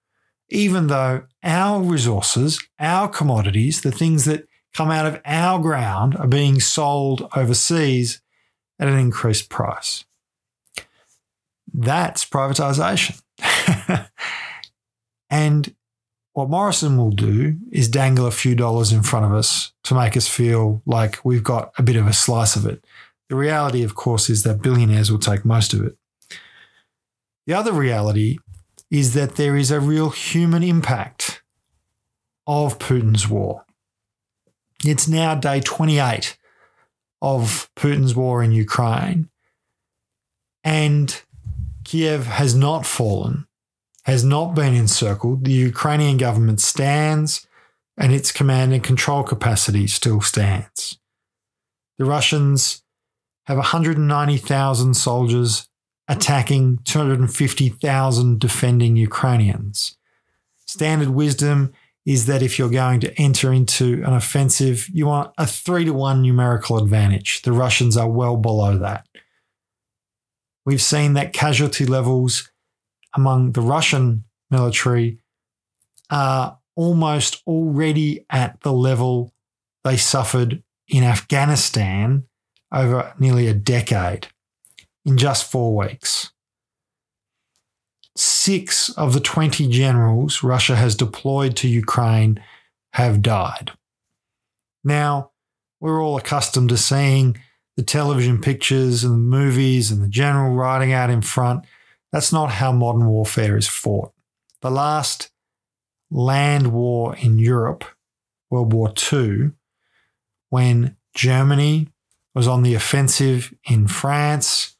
even 0.49 0.87
though 0.87 1.23
our 1.43 1.81
resources, 1.81 2.61
our 2.79 3.07
commodities, 3.07 3.81
the 3.81 3.91
things 3.91 4.25
that 4.25 4.47
come 4.73 4.91
out 4.91 5.05
of 5.05 5.19
our 5.25 5.59
ground 5.59 6.15
are 6.15 6.27
being 6.27 6.59
sold 6.59 7.27
overseas 7.35 8.21
at 8.79 8.87
an 8.87 8.97
increased 8.97 9.49
price. 9.49 10.05
That's 11.73 12.25
privatisation. 12.25 13.21
and 15.29 15.75
what 16.33 16.49
Morrison 16.49 16.97
will 16.97 17.11
do 17.11 17.57
is 17.71 17.89
dangle 17.89 18.25
a 18.25 18.31
few 18.31 18.55
dollars 18.55 18.91
in 18.91 19.03
front 19.03 19.25
of 19.25 19.33
us 19.33 19.73
to 19.83 19.95
make 19.95 20.15
us 20.15 20.27
feel 20.27 20.81
like 20.85 21.19
we've 21.25 21.43
got 21.43 21.73
a 21.77 21.83
bit 21.83 21.97
of 21.97 22.07
a 22.07 22.13
slice 22.13 22.55
of 22.55 22.65
it. 22.65 22.83
The 23.29 23.35
reality, 23.35 23.83
of 23.83 23.95
course, 23.95 24.29
is 24.29 24.43
that 24.43 24.61
billionaires 24.61 25.11
will 25.11 25.19
take 25.19 25.43
most 25.43 25.73
of 25.73 25.83
it. 25.83 25.97
The 27.47 27.53
other 27.53 27.73
reality 27.73 28.37
is 28.89 29.13
that 29.13 29.35
there 29.35 29.57
is 29.57 29.71
a 29.71 29.79
real 29.79 30.09
human 30.09 30.63
impact 30.63 31.41
of 32.47 32.79
Putin's 32.79 33.27
war. 33.27 33.65
It's 34.85 35.07
now 35.07 35.35
day 35.35 35.59
28 35.59 36.37
of 37.21 37.69
Putin's 37.75 38.15
war 38.15 38.41
in 38.41 38.51
Ukraine, 38.51 39.29
and 40.63 41.21
Kiev 41.83 42.25
has 42.25 42.55
not 42.55 42.85
fallen 42.85 43.47
has 44.05 44.23
not 44.23 44.55
been 44.55 44.73
encircled. 44.73 45.45
The 45.45 45.51
Ukrainian 45.51 46.17
government 46.17 46.59
stands 46.59 47.45
and 47.97 48.11
its 48.13 48.31
command 48.31 48.73
and 48.73 48.83
control 48.83 49.23
capacity 49.23 49.87
still 49.87 50.21
stands. 50.21 50.97
The 51.97 52.05
Russians 52.05 52.83
have 53.45 53.57
190,000 53.57 54.93
soldiers 54.95 55.67
attacking 56.07 56.79
250,000 56.83 58.39
defending 58.39 58.95
Ukrainians. 58.95 59.97
Standard 60.65 61.09
wisdom 61.09 61.73
is 62.05 62.25
that 62.25 62.41
if 62.41 62.57
you're 62.57 62.69
going 62.69 62.99
to 63.01 63.21
enter 63.21 63.53
into 63.53 64.03
an 64.03 64.13
offensive, 64.13 64.87
you 64.91 65.05
want 65.05 65.31
a 65.37 65.45
three 65.45 65.85
to 65.85 65.93
one 65.93 66.21
numerical 66.21 66.77
advantage. 66.77 67.43
The 67.43 67.51
Russians 67.51 67.95
are 67.95 68.09
well 68.09 68.35
below 68.35 68.77
that. 68.79 69.07
We've 70.65 70.81
seen 70.81 71.13
that 71.13 71.33
casualty 71.33 71.85
levels 71.85 72.51
among 73.15 73.51
the 73.53 73.61
Russian 73.61 74.23
military 74.49 75.19
are 76.09 76.57
almost 76.75 77.41
already 77.47 78.25
at 78.29 78.59
the 78.61 78.73
level 78.73 79.33
they 79.83 79.97
suffered 79.97 80.61
in 80.87 81.03
Afghanistan 81.03 82.25
over 82.71 83.13
nearly 83.19 83.47
a 83.47 83.53
decade 83.53 84.27
in 85.05 85.17
just 85.17 85.49
four 85.49 85.75
weeks. 85.75 86.31
Six 88.15 88.89
of 88.89 89.13
the 89.13 89.19
20 89.19 89.67
generals 89.69 90.43
Russia 90.43 90.75
has 90.75 90.95
deployed 90.95 91.55
to 91.57 91.67
Ukraine 91.67 92.43
have 92.93 93.21
died. 93.21 93.71
Now, 94.83 95.31
we're 95.79 96.03
all 96.03 96.17
accustomed 96.17 96.69
to 96.69 96.77
seeing 96.77 97.37
the 97.77 97.83
television 97.83 98.41
pictures 98.41 99.03
and 99.03 99.13
the 99.13 99.17
movies 99.17 99.91
and 99.91 100.03
the 100.03 100.09
general 100.09 100.53
riding 100.53 100.91
out 100.91 101.09
in 101.09 101.21
front 101.21 101.65
that's 102.11 102.33
not 102.33 102.51
how 102.51 102.71
modern 102.71 103.07
warfare 103.07 103.57
is 103.57 103.67
fought. 103.67 104.11
The 104.61 104.71
last 104.71 105.31
land 106.09 106.71
war 106.71 107.15
in 107.15 107.39
Europe, 107.39 107.85
World 108.49 108.73
War 108.73 108.93
II, 109.11 109.51
when 110.49 110.97
Germany 111.15 111.87
was 112.35 112.47
on 112.47 112.63
the 112.63 112.75
offensive 112.75 113.53
in 113.69 113.87
France, 113.87 114.75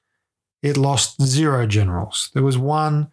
it 0.61 0.77
lost 0.77 1.21
zero 1.21 1.65
generals. 1.65 2.29
There 2.33 2.43
was 2.43 2.57
one 2.57 3.09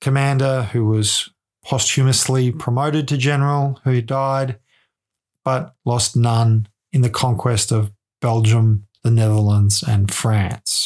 commander 0.00 0.64
who 0.64 0.84
was 0.84 1.30
posthumously 1.64 2.52
promoted 2.52 3.08
to 3.08 3.16
general 3.16 3.80
who 3.84 4.00
died, 4.00 4.58
but 5.44 5.74
lost 5.84 6.16
none 6.16 6.68
in 6.92 7.00
the 7.00 7.10
conquest 7.10 7.72
of 7.72 7.92
Belgium, 8.20 8.86
the 9.02 9.10
Netherlands, 9.10 9.82
and 9.82 10.12
France. 10.12 10.85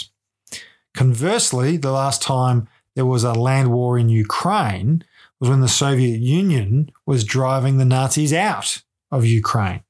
Conversely, 0.95 1.77
the 1.77 1.93
last 1.93 2.23
time 2.23 2.69
there 2.95 3.07
was 3.07 3.25
a 3.25 3.33
land 3.33 3.73
war 3.73 3.99
in 3.99 4.09
Ukraine 4.09 5.05
was 5.39 5.49
when 5.49 5.61
the 5.61 5.69
Soviet 5.69 6.21
Union 6.21 6.91
was 7.07 7.25
driving 7.25 7.79
the 7.79 7.85
Nazis 7.85 8.33
out 8.33 8.83
of 9.11 9.25
Ukraine. 9.25 9.83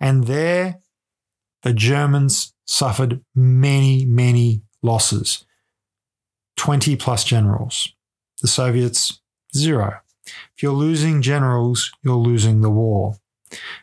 And 0.00 0.26
there, 0.26 0.80
the 1.62 1.72
Germans 1.72 2.52
suffered 2.66 3.20
many, 3.34 4.04
many 4.04 4.62
losses 4.82 5.44
20 6.56 6.96
plus 6.96 7.24
generals. 7.24 7.92
The 8.40 8.48
Soviets, 8.48 9.20
zero. 9.54 10.00
If 10.26 10.62
you're 10.62 10.72
losing 10.72 11.22
generals, 11.22 11.92
you're 12.02 12.16
losing 12.16 12.60
the 12.60 12.70
war. 12.70 13.16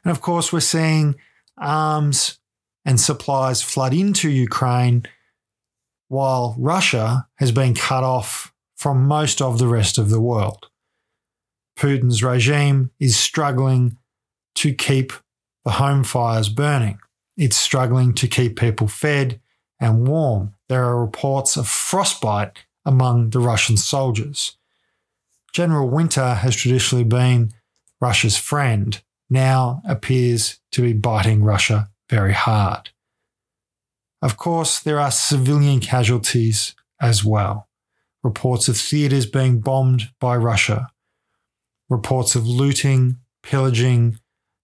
And 0.04 0.12
of 0.12 0.22
course, 0.22 0.52
we're 0.52 0.60
seeing 0.60 1.16
arms 1.58 2.40
and 2.86 3.00
supplies 3.00 3.62
flood 3.62 3.94
into 3.94 4.30
Ukraine 4.30 5.04
while 6.14 6.56
Russia 6.60 7.28
has 7.38 7.52
been 7.52 7.74
cut 7.74 8.04
off 8.04 8.54
from 8.76 9.08
most 9.08 9.42
of 9.42 9.58
the 9.58 9.68
rest 9.68 9.98
of 9.98 10.12
the 10.12 10.22
world. 10.22 10.68
Putin's 11.76 12.24
regime 12.24 12.92
is 13.00 13.18
struggling 13.18 13.98
to 14.54 14.76
keep 14.76 15.12
the 15.66 15.72
home 15.72 16.04
fires 16.04 16.50
burning. 16.50 17.00
It's 17.36 17.58
struggling 17.58 18.14
to 18.14 18.28
keep 18.28 18.60
people 18.60 18.88
fed 18.88 19.42
and 19.80 20.08
warm. 20.08 20.54
There 20.70 20.84
are 20.84 21.04
reports 21.04 21.58
of 21.58 21.68
frostbite 21.68 22.60
among 22.86 23.32
the 23.32 23.40
Russian 23.40 23.76
soldiers. 23.76 24.56
General 25.52 25.90
Winter 25.90 26.36
has 26.36 26.56
traditionally 26.56 27.06
been 27.06 27.54
Russia's 28.00 28.38
friend, 28.38 29.02
now 29.32 29.82
appears 29.84 30.60
to 30.74 30.84
be 30.84 30.94
biting 30.94 31.44
Russia 31.44 31.90
very 32.08 32.34
hard. 32.34 32.92
Of 34.24 34.38
course, 34.38 34.80
there 34.80 35.02
are 35.02 35.12
civilian 35.12 35.82
casualties 35.82 36.76
as 37.02 37.26
well. 37.26 37.68
Reports 38.24 38.70
of 38.70 38.78
theatres 38.78 39.26
being 39.26 39.60
bombed 39.60 40.12
by 40.22 40.38
Russia, 40.38 40.88
reports 41.90 42.34
of 42.34 42.48
looting, 42.48 43.18
pillaging, 43.42 44.18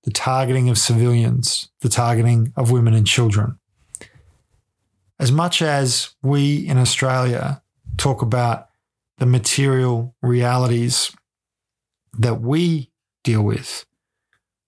the 0.03 0.11
targeting 0.11 0.69
of 0.69 0.77
civilians, 0.77 1.67
the 1.81 1.89
targeting 1.89 2.53
of 2.55 2.71
women 2.71 2.93
and 2.93 3.05
children. 3.05 3.59
As 5.19 5.29
much 5.29 5.61
as 5.61 6.15
we 6.23 6.65
in 6.65 6.77
Australia 6.77 7.61
talk 7.97 8.21
about 8.21 8.69
the 9.17 9.25
material 9.25 10.15
realities 10.21 11.11
that 12.17 12.39
we 12.39 12.91
deal 13.25 13.41
with, 13.41 13.85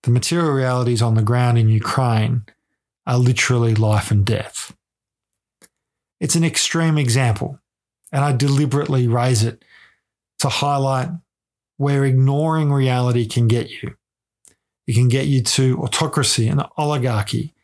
the 0.03 0.11
material 0.11 0.51
realities 0.51 1.01
on 1.01 1.15
the 1.15 1.21
ground 1.21 1.57
in 1.57 1.69
Ukraine 1.69 2.43
are 3.07 3.17
literally 3.17 3.73
life 3.73 4.11
and 4.11 4.25
death. 4.25 4.75
It's 6.21 6.35
an 6.35 6.43
extreme 6.43 6.99
example, 6.99 7.59
and 8.11 8.23
I 8.23 8.31
deliberately 8.31 9.07
raise 9.07 9.43
it 9.43 9.65
to 10.39 10.49
highlight 10.49 11.09
where 11.77 12.05
ignoring 12.05 12.71
reality 12.71 13.25
can 13.25 13.47
get 13.47 13.71
you. 13.71 13.95
It 14.85 14.93
can 14.93 15.07
get 15.07 15.25
you 15.25 15.41
to 15.41 15.81
autocracy 15.81 16.47
and 16.47 16.63
oligarchy 16.77 17.55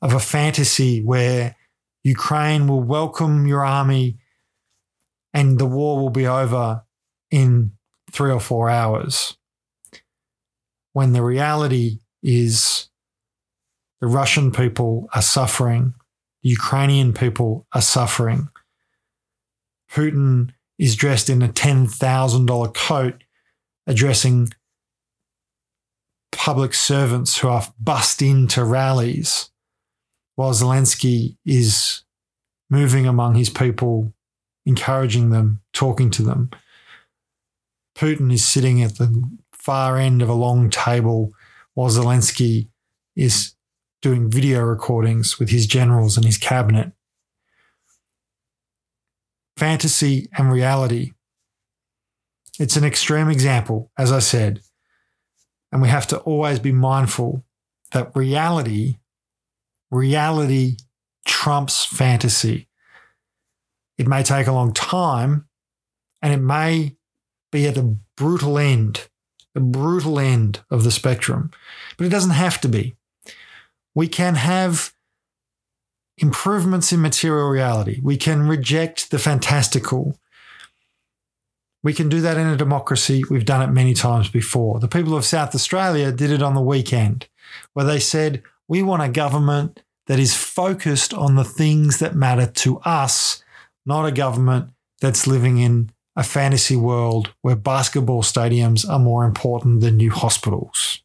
of 0.00 0.14
a 0.14 0.20
fantasy 0.20 1.02
where 1.02 1.56
Ukraine 2.04 2.68
will 2.68 2.82
welcome 2.82 3.48
your 3.48 3.64
army 3.64 4.18
and 5.34 5.58
the 5.58 5.66
war 5.66 6.00
will 6.00 6.10
be 6.10 6.28
over 6.28 6.84
in 7.32 7.72
three 8.12 8.30
or 8.30 8.38
four 8.38 8.70
hours. 8.70 9.36
When 10.92 11.12
the 11.12 11.24
reality 11.24 11.98
is 12.22 12.88
the 14.00 14.06
Russian 14.06 14.52
people 14.52 15.08
are 15.12 15.22
suffering 15.22 15.94
Ukrainian 16.46 17.12
people 17.12 17.66
are 17.72 17.82
suffering. 17.82 18.48
Putin 19.90 20.52
is 20.78 20.94
dressed 20.94 21.28
in 21.28 21.42
a 21.42 21.48
$10,000 21.48 22.74
coat 22.74 23.24
addressing 23.88 24.50
public 26.30 26.72
servants 26.72 27.38
who 27.38 27.48
are 27.48 27.66
bussed 27.80 28.22
into 28.22 28.62
rallies, 28.62 29.50
while 30.36 30.52
Zelensky 30.52 31.36
is 31.44 32.04
moving 32.70 33.08
among 33.08 33.34
his 33.34 33.50
people, 33.50 34.12
encouraging 34.64 35.30
them, 35.30 35.62
talking 35.72 36.10
to 36.10 36.22
them. 36.22 36.50
Putin 37.98 38.32
is 38.32 38.44
sitting 38.44 38.84
at 38.84 38.98
the 38.98 39.10
far 39.52 39.98
end 39.98 40.22
of 40.22 40.28
a 40.28 40.34
long 40.34 40.70
table 40.70 41.32
while 41.74 41.90
Zelensky 41.90 42.68
is 43.16 43.55
doing 44.06 44.30
video 44.30 44.60
recordings 44.60 45.40
with 45.40 45.48
his 45.48 45.66
generals 45.66 46.16
and 46.16 46.24
his 46.24 46.38
cabinet. 46.38 46.92
Fantasy 49.56 50.28
and 50.38 50.52
reality. 50.52 51.10
It's 52.60 52.76
an 52.76 52.84
extreme 52.84 53.28
example, 53.28 53.90
as 53.98 54.12
I 54.12 54.20
said, 54.20 54.60
and 55.72 55.82
we 55.82 55.88
have 55.88 56.06
to 56.06 56.18
always 56.18 56.60
be 56.60 56.70
mindful 56.70 57.44
that 57.90 58.14
reality, 58.14 58.98
reality 59.90 60.76
trumps 61.24 61.84
fantasy. 61.84 62.68
It 63.98 64.06
may 64.06 64.22
take 64.22 64.46
a 64.46 64.52
long 64.52 64.72
time 64.72 65.48
and 66.22 66.32
it 66.32 66.40
may 66.40 66.94
be 67.50 67.66
at 67.66 67.76
a 67.76 67.96
brutal 68.16 68.56
end, 68.56 69.08
the 69.52 69.60
brutal 69.60 70.20
end 70.20 70.60
of 70.70 70.84
the 70.84 70.92
spectrum, 70.92 71.50
but 71.96 72.06
it 72.06 72.10
doesn't 72.10 72.30
have 72.30 72.60
to 72.60 72.68
be 72.68 72.95
we 73.96 74.06
can 74.06 74.34
have 74.34 74.92
improvements 76.18 76.92
in 76.92 77.00
material 77.00 77.48
reality. 77.48 77.98
We 78.02 78.18
can 78.18 78.46
reject 78.46 79.10
the 79.10 79.18
fantastical. 79.18 80.20
We 81.82 81.94
can 81.94 82.10
do 82.10 82.20
that 82.20 82.36
in 82.36 82.46
a 82.46 82.58
democracy. 82.58 83.24
We've 83.30 83.46
done 83.46 83.62
it 83.62 83.72
many 83.72 83.94
times 83.94 84.28
before. 84.28 84.80
The 84.80 84.86
people 84.86 85.16
of 85.16 85.24
South 85.24 85.54
Australia 85.54 86.12
did 86.12 86.30
it 86.30 86.42
on 86.42 86.54
the 86.54 86.60
weekend, 86.60 87.26
where 87.72 87.86
they 87.86 87.98
said, 87.98 88.42
We 88.68 88.82
want 88.82 89.02
a 89.02 89.08
government 89.08 89.82
that 90.08 90.18
is 90.18 90.36
focused 90.36 91.14
on 91.14 91.36
the 91.36 91.44
things 91.44 91.98
that 91.98 92.14
matter 92.14 92.46
to 92.46 92.78
us, 92.80 93.42
not 93.86 94.04
a 94.04 94.12
government 94.12 94.72
that's 95.00 95.26
living 95.26 95.56
in 95.56 95.90
a 96.14 96.22
fantasy 96.22 96.76
world 96.76 97.32
where 97.40 97.56
basketball 97.56 98.22
stadiums 98.22 98.86
are 98.86 98.98
more 98.98 99.24
important 99.24 99.80
than 99.80 99.96
new 99.96 100.10
hospitals. 100.10 101.00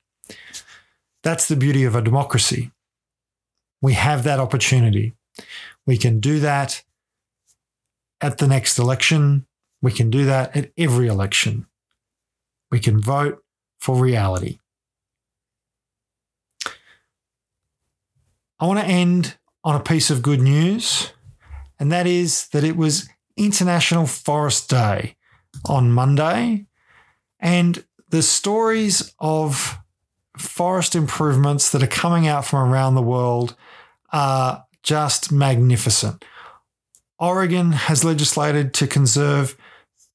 That's 1.24 1.48
the 1.48 1.56
beauty 1.56 1.86
of 1.86 1.96
a 1.96 2.02
democracy. 2.02 2.72
We 3.82 3.94
have 3.94 4.24
that 4.24 4.40
opportunity. 4.40 5.16
We 5.86 5.98
can 5.98 6.20
do 6.20 6.40
that 6.40 6.84
at 8.22 8.38
the 8.38 8.48
next 8.48 8.78
election. 8.78 9.48
We 9.82 9.92
can 9.92 10.10
do 10.10 10.26
that 10.26 10.56
at 10.56 10.72
every 10.78 11.08
election. 11.08 11.66
We 12.70 12.80
can 12.80 13.02
vote 13.02 13.44
for 13.80 13.96
reality. 13.96 14.60
I 18.60 18.68
want 18.68 18.80
to 18.80 18.86
end 18.86 19.38
on 19.64 19.76
a 19.76 19.84
piece 19.84 20.12
of 20.12 20.22
good 20.22 20.40
news, 20.40 21.12
and 21.80 21.92
that 21.92 22.06
is 22.06 22.48
that 22.50 22.64
it 22.64 22.78
was 22.78 23.10
International 23.36 24.06
Forest 24.06 24.70
Day 24.70 25.16
on 25.66 25.92
Monday, 25.92 26.68
and 27.40 27.84
the 28.10 28.22
stories 28.22 29.16
of 29.20 29.80
forest 30.38 30.96
improvements 30.96 31.72
that 31.72 31.82
are 31.82 31.88
coming 31.88 32.28
out 32.28 32.46
from 32.46 32.72
around 32.72 32.94
the 32.94 33.02
world 33.02 33.56
are 34.12 34.66
just 34.84 35.32
magnificent. 35.32 36.26
Oregon 37.20 37.72
has 37.72 38.04
legislated 38.04 38.74
to 38.74 38.88
conserve 38.88 39.56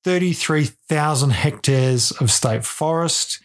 33,000 0.04 1.30
hectares 1.30 2.10
of 2.12 2.30
state 2.30 2.64
forest. 2.64 3.40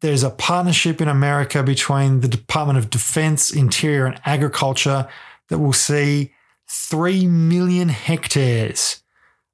There's 0.00 0.22
a 0.22 0.30
partnership 0.30 1.00
in 1.00 1.08
America 1.08 1.62
between 1.62 2.20
the 2.20 2.28
Department 2.28 2.78
of 2.78 2.90
Defense, 2.90 3.52
Interior, 3.52 4.06
and 4.06 4.20
Agriculture 4.24 5.08
that 5.48 5.58
will 5.58 5.72
see 5.72 6.32
3 6.68 7.26
million 7.26 7.88
hectares 7.88 9.02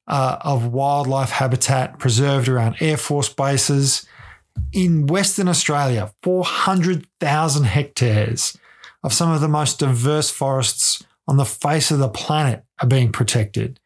uh, 0.06 0.38
of 0.40 0.72
wildlife 0.72 1.30
habitat 1.30 1.98
preserved 1.98 2.48
around 2.48 2.76
Air 2.80 2.96
Force 2.96 3.28
bases. 3.28 4.06
In 4.72 5.06
Western 5.06 5.48
Australia, 5.48 6.12
400,000 6.22 7.64
hectares 7.64 8.58
of 9.02 9.12
some 9.12 9.30
of 9.30 9.40
the 9.40 9.48
most 9.48 9.78
diverse 9.78 10.30
forests 10.30 11.02
on 11.26 11.36
the 11.36 11.44
face 11.44 11.90
of 11.90 11.98
the 11.98 12.08
planet 12.08 12.64
are 12.80 12.88
being 12.88 13.12
protected. 13.12 13.80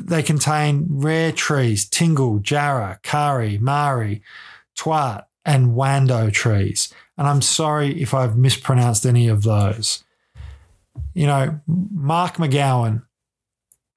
They 0.00 0.22
contain 0.22 0.86
rare 0.88 1.32
trees, 1.32 1.88
tingle, 1.88 2.38
jarrah, 2.38 3.00
karri, 3.02 3.60
marri, 3.60 4.22
tuart, 4.76 5.24
and 5.44 5.70
wandoo 5.70 6.32
trees. 6.32 6.92
And 7.18 7.26
I'm 7.26 7.42
sorry 7.42 8.00
if 8.00 8.14
I've 8.14 8.36
mispronounced 8.36 9.04
any 9.04 9.28
of 9.28 9.42
those. 9.42 10.04
You 11.12 11.26
know, 11.26 11.60
Mark 11.66 12.36
McGowan 12.36 13.02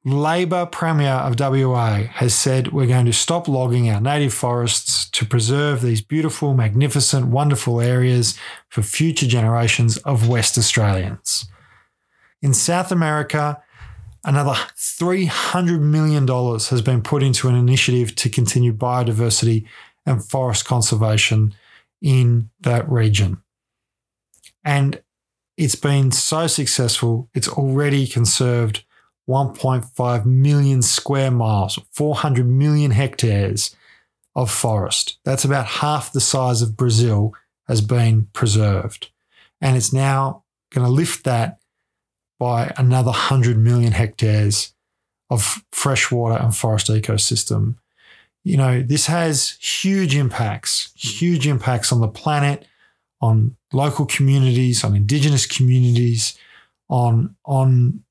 Labor 0.05 0.65
Premier 0.65 1.07
of 1.07 1.39
WA 1.39 2.03
has 2.11 2.33
said 2.33 2.73
we're 2.73 2.87
going 2.87 3.05
to 3.05 3.13
stop 3.13 3.47
logging 3.47 3.89
our 3.89 4.01
native 4.01 4.33
forests 4.33 5.09
to 5.11 5.25
preserve 5.25 5.81
these 5.81 6.01
beautiful, 6.01 6.53
magnificent, 6.53 7.27
wonderful 7.27 7.79
areas 7.79 8.37
for 8.67 8.81
future 8.81 9.27
generations 9.27 9.95
of 9.99 10.27
West 10.27 10.57
Australians. 10.57 11.45
In 12.41 12.53
South 12.53 12.91
America, 12.91 13.63
another 14.25 14.55
$300 14.75 15.79
million 15.79 16.27
has 16.27 16.81
been 16.81 17.01
put 17.01 17.23
into 17.23 17.47
an 17.47 17.55
initiative 17.55 18.13
to 18.15 18.29
continue 18.29 18.73
biodiversity 18.73 19.65
and 20.05 20.23
forest 20.23 20.65
conservation 20.65 21.53
in 22.01 22.49
that 22.59 22.89
region. 22.89 23.41
And 24.65 25.01
it's 25.55 25.75
been 25.75 26.11
so 26.11 26.47
successful, 26.47 27.29
it's 27.33 27.47
already 27.47 28.05
conserved 28.05 28.83
1.5 29.27 30.25
million 30.25 30.81
square 30.81 31.31
miles, 31.31 31.79
400 31.91 32.47
million 32.47 32.91
hectares 32.91 33.75
of 34.36 34.51
forest. 34.51 35.17
That's 35.23 35.45
about 35.45 35.65
half 35.65 36.12
the 36.12 36.21
size 36.21 36.62
of 36.62 36.75
Brazil 36.75 37.33
has 37.67 37.81
been 37.81 38.27
preserved. 38.33 39.09
And 39.62 39.77
it's 39.77 39.93
now 39.93 40.43
going 40.71 40.86
to 40.86 40.91
lift 40.91 41.23
that 41.23 41.59
by 42.39 42.73
another 42.77 43.12
100 43.12 43.57
million 43.57 43.93
hectares 43.93 44.73
of 45.29 45.63
freshwater 45.71 46.41
and 46.41 46.55
forest 46.55 46.88
ecosystem. 46.88 47.75
You 48.43 48.57
know, 48.57 48.81
this 48.81 49.05
has 49.05 49.51
huge 49.62 50.15
impacts, 50.15 50.91
huge 50.95 51.47
impacts 51.47 51.93
on 51.93 52.01
the 52.01 52.07
planet, 52.09 52.67
on 53.21 53.55
local 53.71 54.05
communities, 54.05 54.83
on 54.83 54.95
indigenous 54.95 55.45
communities, 55.45 56.38
on, 56.89 57.36
on 57.45 58.03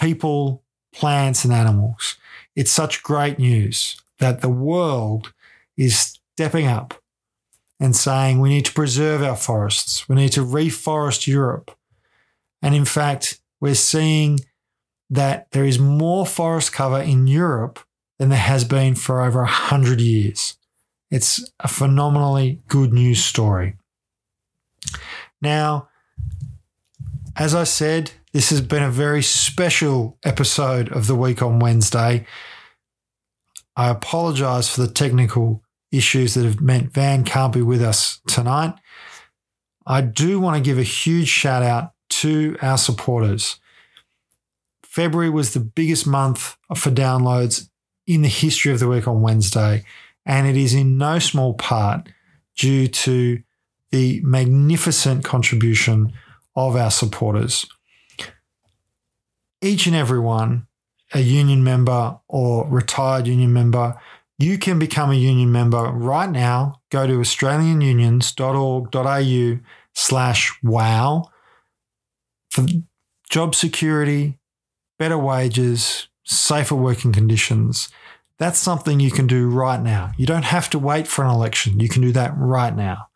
people, 0.00 0.62
plants, 0.92 1.44
and 1.44 1.52
animals. 1.52 2.16
It's 2.56 2.72
such 2.72 3.02
great 3.02 3.38
news 3.38 4.00
that 4.18 4.40
the 4.40 4.48
world 4.48 5.32
is 5.76 6.18
stepping 6.34 6.66
up 6.66 6.94
and 7.78 7.96
saying 7.96 8.38
we 8.40 8.50
need 8.50 8.66
to 8.66 8.72
preserve 8.72 9.22
our 9.22 9.36
forests, 9.36 10.08
we 10.08 10.16
need 10.16 10.32
to 10.32 10.44
reforest 10.44 11.26
Europe. 11.26 11.76
And 12.62 12.74
in 12.74 12.84
fact, 12.84 13.40
we're 13.60 13.74
seeing 13.74 14.40
that 15.08 15.50
there 15.52 15.64
is 15.64 15.78
more 15.78 16.26
forest 16.26 16.72
cover 16.72 17.00
in 17.00 17.26
Europe 17.26 17.80
than 18.18 18.28
there 18.28 18.38
has 18.38 18.64
been 18.64 18.94
for 18.94 19.22
over 19.22 19.40
100 19.40 20.00
years. 20.00 20.56
It's 21.10 21.50
a 21.58 21.68
phenomenally 21.68 22.60
good 22.68 22.92
news 22.92 23.24
story. 23.24 23.76
Now, 25.42 25.88
as 27.40 27.54
I 27.54 27.64
said, 27.64 28.12
this 28.34 28.50
has 28.50 28.60
been 28.60 28.82
a 28.82 28.90
very 28.90 29.22
special 29.22 30.18
episode 30.22 30.92
of 30.92 31.06
the 31.06 31.14
week 31.14 31.40
on 31.40 31.58
Wednesday. 31.58 32.26
I 33.74 33.88
apologize 33.88 34.68
for 34.68 34.82
the 34.82 34.92
technical 34.92 35.62
issues 35.90 36.34
that 36.34 36.44
have 36.44 36.60
meant 36.60 36.92
Van 36.92 37.24
can't 37.24 37.54
be 37.54 37.62
with 37.62 37.80
us 37.80 38.20
tonight. 38.28 38.74
I 39.86 40.02
do 40.02 40.38
want 40.38 40.58
to 40.58 40.62
give 40.62 40.78
a 40.78 40.82
huge 40.82 41.28
shout 41.28 41.62
out 41.62 41.92
to 42.10 42.58
our 42.60 42.76
supporters. 42.76 43.58
February 44.84 45.30
was 45.30 45.54
the 45.54 45.60
biggest 45.60 46.06
month 46.06 46.58
for 46.76 46.90
downloads 46.90 47.70
in 48.06 48.20
the 48.20 48.28
history 48.28 48.70
of 48.70 48.80
the 48.80 48.88
week 48.88 49.08
on 49.08 49.22
Wednesday, 49.22 49.82
and 50.26 50.46
it 50.46 50.58
is 50.58 50.74
in 50.74 50.98
no 50.98 51.18
small 51.18 51.54
part 51.54 52.06
due 52.54 52.86
to 52.86 53.42
the 53.92 54.20
magnificent 54.24 55.24
contribution 55.24 56.12
of 56.56 56.74
our 56.76 56.90
supporters. 56.90 57.66
Each 59.62 59.86
and 59.86 59.94
every 59.94 60.18
one, 60.18 60.66
a 61.12 61.20
union 61.20 61.62
member 61.62 62.18
or 62.28 62.66
retired 62.68 63.26
union 63.26 63.52
member, 63.52 64.00
you 64.38 64.56
can 64.58 64.78
become 64.78 65.10
a 65.10 65.14
union 65.14 65.52
member 65.52 65.82
right 65.82 66.30
now. 66.30 66.80
Go 66.90 67.06
to 67.06 67.12
australianunions.org.au 67.14 69.60
slash 69.92 70.58
wow 70.62 71.30
for 72.48 72.64
job 73.28 73.54
security, 73.54 74.38
better 74.98 75.18
wages, 75.18 76.08
safer 76.24 76.74
working 76.74 77.12
conditions. 77.12 77.90
That's 78.38 78.58
something 78.58 78.98
you 78.98 79.10
can 79.10 79.26
do 79.26 79.50
right 79.50 79.80
now. 79.80 80.12
You 80.16 80.24
don't 80.24 80.46
have 80.46 80.70
to 80.70 80.78
wait 80.78 81.06
for 81.06 81.22
an 81.22 81.30
election. 81.30 81.78
You 81.78 81.90
can 81.90 82.00
do 82.00 82.12
that 82.12 82.32
right 82.36 82.74
now. 82.74 83.08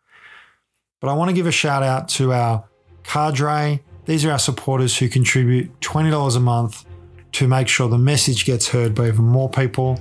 But 1.01 1.09
I 1.09 1.13
want 1.13 1.29
to 1.29 1.35
give 1.35 1.47
a 1.47 1.51
shout 1.51 1.81
out 1.81 2.07
to 2.09 2.33
our 2.33 2.65
cadre. 3.07 3.81
These 4.05 4.25
are 4.25 4.31
our 4.31 4.39
supporters 4.39 4.97
who 4.97 5.09
contribute 5.09 5.79
$20 5.81 6.35
a 6.35 6.39
month 6.39 6.85
to 7.33 7.47
make 7.47 7.67
sure 7.67 7.89
the 7.89 7.97
message 7.97 8.45
gets 8.45 8.69
heard 8.69 8.95
by 8.95 9.07
even 9.07 9.25
more 9.25 9.49
people. 9.49 9.99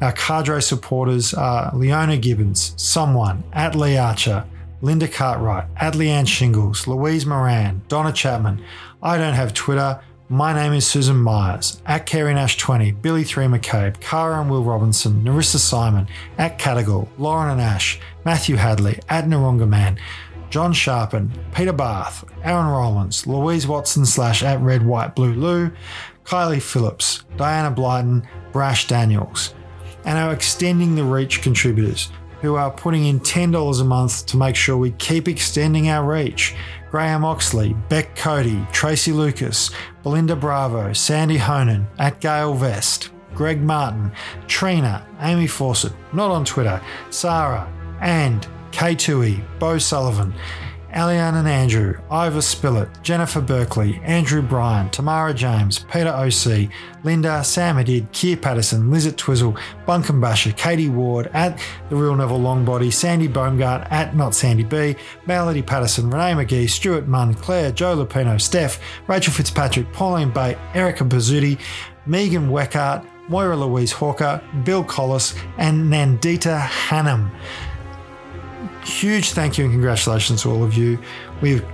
Our 0.00 0.12
cadre 0.12 0.62
supporters 0.62 1.34
are 1.34 1.70
Leona 1.74 2.16
Gibbons, 2.16 2.72
Someone, 2.76 3.44
at 3.52 3.74
Lee 3.74 3.98
Archer, 3.98 4.46
Linda 4.80 5.06
Cartwright, 5.06 5.66
at 5.76 5.92
Leanne 5.94 6.26
Shingles, 6.26 6.86
Louise 6.86 7.26
Moran, 7.26 7.82
Donna 7.88 8.12
Chapman. 8.12 8.62
I 9.02 9.18
don't 9.18 9.34
have 9.34 9.52
Twitter. 9.52 10.00
My 10.30 10.54
name 10.54 10.72
is 10.72 10.86
Susan 10.86 11.16
Myers, 11.16 11.82
at 11.86 12.06
Kerry 12.06 12.32
Nash 12.32 12.56
20, 12.56 12.92
Billy 12.92 13.24
3 13.24 13.46
McCabe, 13.46 14.00
Cara 14.00 14.40
and 14.40 14.48
Will 14.48 14.62
Robinson, 14.62 15.24
Narissa 15.24 15.58
Simon, 15.58 16.06
at 16.38 16.56
Catagal, 16.56 17.08
Lauren 17.18 17.50
and 17.50 17.60
Ash, 17.60 17.98
Matthew 18.24 18.54
Hadley, 18.56 19.00
at 19.08 19.24
Narunga 19.24 19.68
Man, 19.68 19.98
John 20.50 20.72
Sharpen, 20.72 21.32
Peter 21.54 21.72
Bath, 21.72 22.24
Aaron 22.42 22.66
Rollins, 22.66 23.26
Louise 23.26 23.66
Watson 23.66 24.04
slash 24.04 24.42
at 24.42 24.60
Red 24.60 24.84
White 24.84 25.14
Blue 25.14 25.32
Lou, 25.32 25.70
Kylie 26.24 26.60
Phillips, 26.60 27.24
Diana 27.36 27.74
Blyton, 27.74 28.26
Brash 28.52 28.86
Daniels, 28.86 29.54
and 30.04 30.18
our 30.18 30.32
extending 30.32 30.96
the 30.96 31.04
reach 31.04 31.40
contributors 31.40 32.10
who 32.40 32.56
are 32.56 32.70
putting 32.70 33.04
in 33.04 33.20
$10 33.20 33.80
a 33.80 33.84
month 33.84 34.26
to 34.26 34.36
make 34.36 34.56
sure 34.56 34.76
we 34.76 34.90
keep 34.92 35.28
extending 35.28 35.88
our 35.88 36.10
reach. 36.10 36.54
Graham 36.90 37.24
Oxley, 37.24 37.74
Beck 37.88 38.16
Cody, 38.16 38.66
Tracy 38.72 39.12
Lucas, 39.12 39.70
Belinda 40.02 40.34
Bravo, 40.34 40.92
Sandy 40.92 41.36
Honan, 41.36 41.86
at 41.98 42.20
Gail 42.20 42.54
Vest, 42.54 43.10
Greg 43.34 43.62
Martin, 43.62 44.10
Trina, 44.48 45.06
Amy 45.20 45.46
Fawcett, 45.46 45.92
not 46.12 46.30
on 46.30 46.44
Twitter, 46.44 46.80
Sarah, 47.10 47.70
and 48.00 48.48
K2E, 48.72 49.42
Bo 49.58 49.78
Sullivan, 49.78 50.34
Aliane 50.92 51.38
and 51.38 51.48
Andrew, 51.48 51.94
Ivor 52.10 52.40
Spillett, 52.40 53.00
Jennifer 53.02 53.40
Berkeley, 53.40 54.00
Andrew 54.02 54.42
Bryan, 54.42 54.90
Tamara 54.90 55.32
James, 55.32 55.84
Peter 55.88 56.08
OC, 56.08 56.68
Linda, 57.04 57.44
Sam 57.44 57.76
Hadid, 57.76 58.10
Keir 58.10 58.36
Patterson, 58.36 58.90
Lizette 58.90 59.16
Twizzle, 59.16 59.56
Bunkum 59.86 60.20
Basher, 60.20 60.50
Katie 60.52 60.88
Ward, 60.88 61.30
at 61.32 61.60
The 61.90 61.96
Real 61.96 62.16
Neville 62.16 62.40
Longbody, 62.40 62.92
Sandy 62.92 63.28
Baumgart, 63.28 63.86
at 63.92 64.16
Not 64.16 64.34
Sandy 64.34 64.64
B, 64.64 64.96
Melody 65.26 65.62
Patterson, 65.62 66.10
Renee 66.10 66.44
McGee, 66.44 66.68
Stuart 66.68 67.06
Munn, 67.06 67.34
Claire, 67.34 67.70
Joe 67.70 67.96
Lupino, 67.96 68.40
Steph, 68.40 68.80
Rachel 69.06 69.32
Fitzpatrick, 69.32 69.92
Pauline 69.92 70.30
Bate, 70.30 70.58
Erica 70.74 71.04
Bazzuti, 71.04 71.60
Megan 72.06 72.48
Weckart, 72.48 73.06
Moira 73.28 73.56
Louise 73.56 73.92
Hawker, 73.92 74.42
Bill 74.64 74.82
Collis, 74.82 75.36
and 75.56 75.92
Nandita 75.92 76.62
Hannam 76.62 77.30
huge 78.84 79.30
thank 79.30 79.58
you 79.58 79.64
and 79.64 79.72
congratulations 79.72 80.42
to 80.42 80.50
all 80.50 80.64
of 80.64 80.74
you. 80.74 80.98
We've 81.40 81.64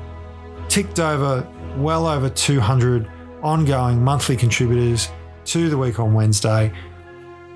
ticked 0.69 1.01
over 1.01 1.47
well 1.77 2.07
over 2.07 2.29
200 2.29 3.11
ongoing 3.43 4.03
monthly 4.03 4.37
contributors 4.37 5.09
to 5.47 5.69
the 5.69 5.79
week 5.79 5.99
on 5.99 6.15
Wednesday. 6.15 6.73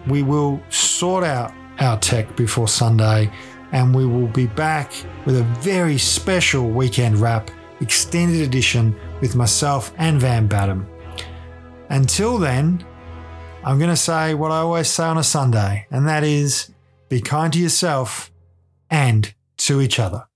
We 0.06 0.22
will 0.22 0.60
sort 0.70 1.24
out 1.24 1.52
our 1.80 1.98
tech 1.98 2.36
before 2.36 2.68
Sunday 2.68 3.32
and 3.72 3.94
we 3.94 4.06
will 4.06 4.28
be 4.28 4.46
back 4.46 4.92
with 5.26 5.38
a 5.38 5.44
very 5.60 5.98
special 5.98 6.68
weekend 6.68 7.18
wrap, 7.18 7.50
extended 7.80 8.42
edition 8.42 8.96
with 9.20 9.36
myself 9.36 9.92
and 9.98 10.20
Van 10.20 10.46
Badham. 10.46 10.88
Until 11.88 12.38
then, 12.38 12.84
I'm 13.64 13.78
going 13.78 13.90
to 13.90 13.96
say 13.96 14.34
what 14.34 14.50
I 14.50 14.58
always 14.58 14.88
say 14.88 15.04
on 15.04 15.18
a 15.18 15.24
Sunday, 15.24 15.86
and 15.90 16.08
that 16.08 16.24
is 16.24 16.70
be 17.08 17.20
kind 17.20 17.52
to 17.52 17.58
yourself 17.58 18.30
and 18.88 19.34
to 19.60 19.80
each 19.80 19.98
other. 19.98 20.29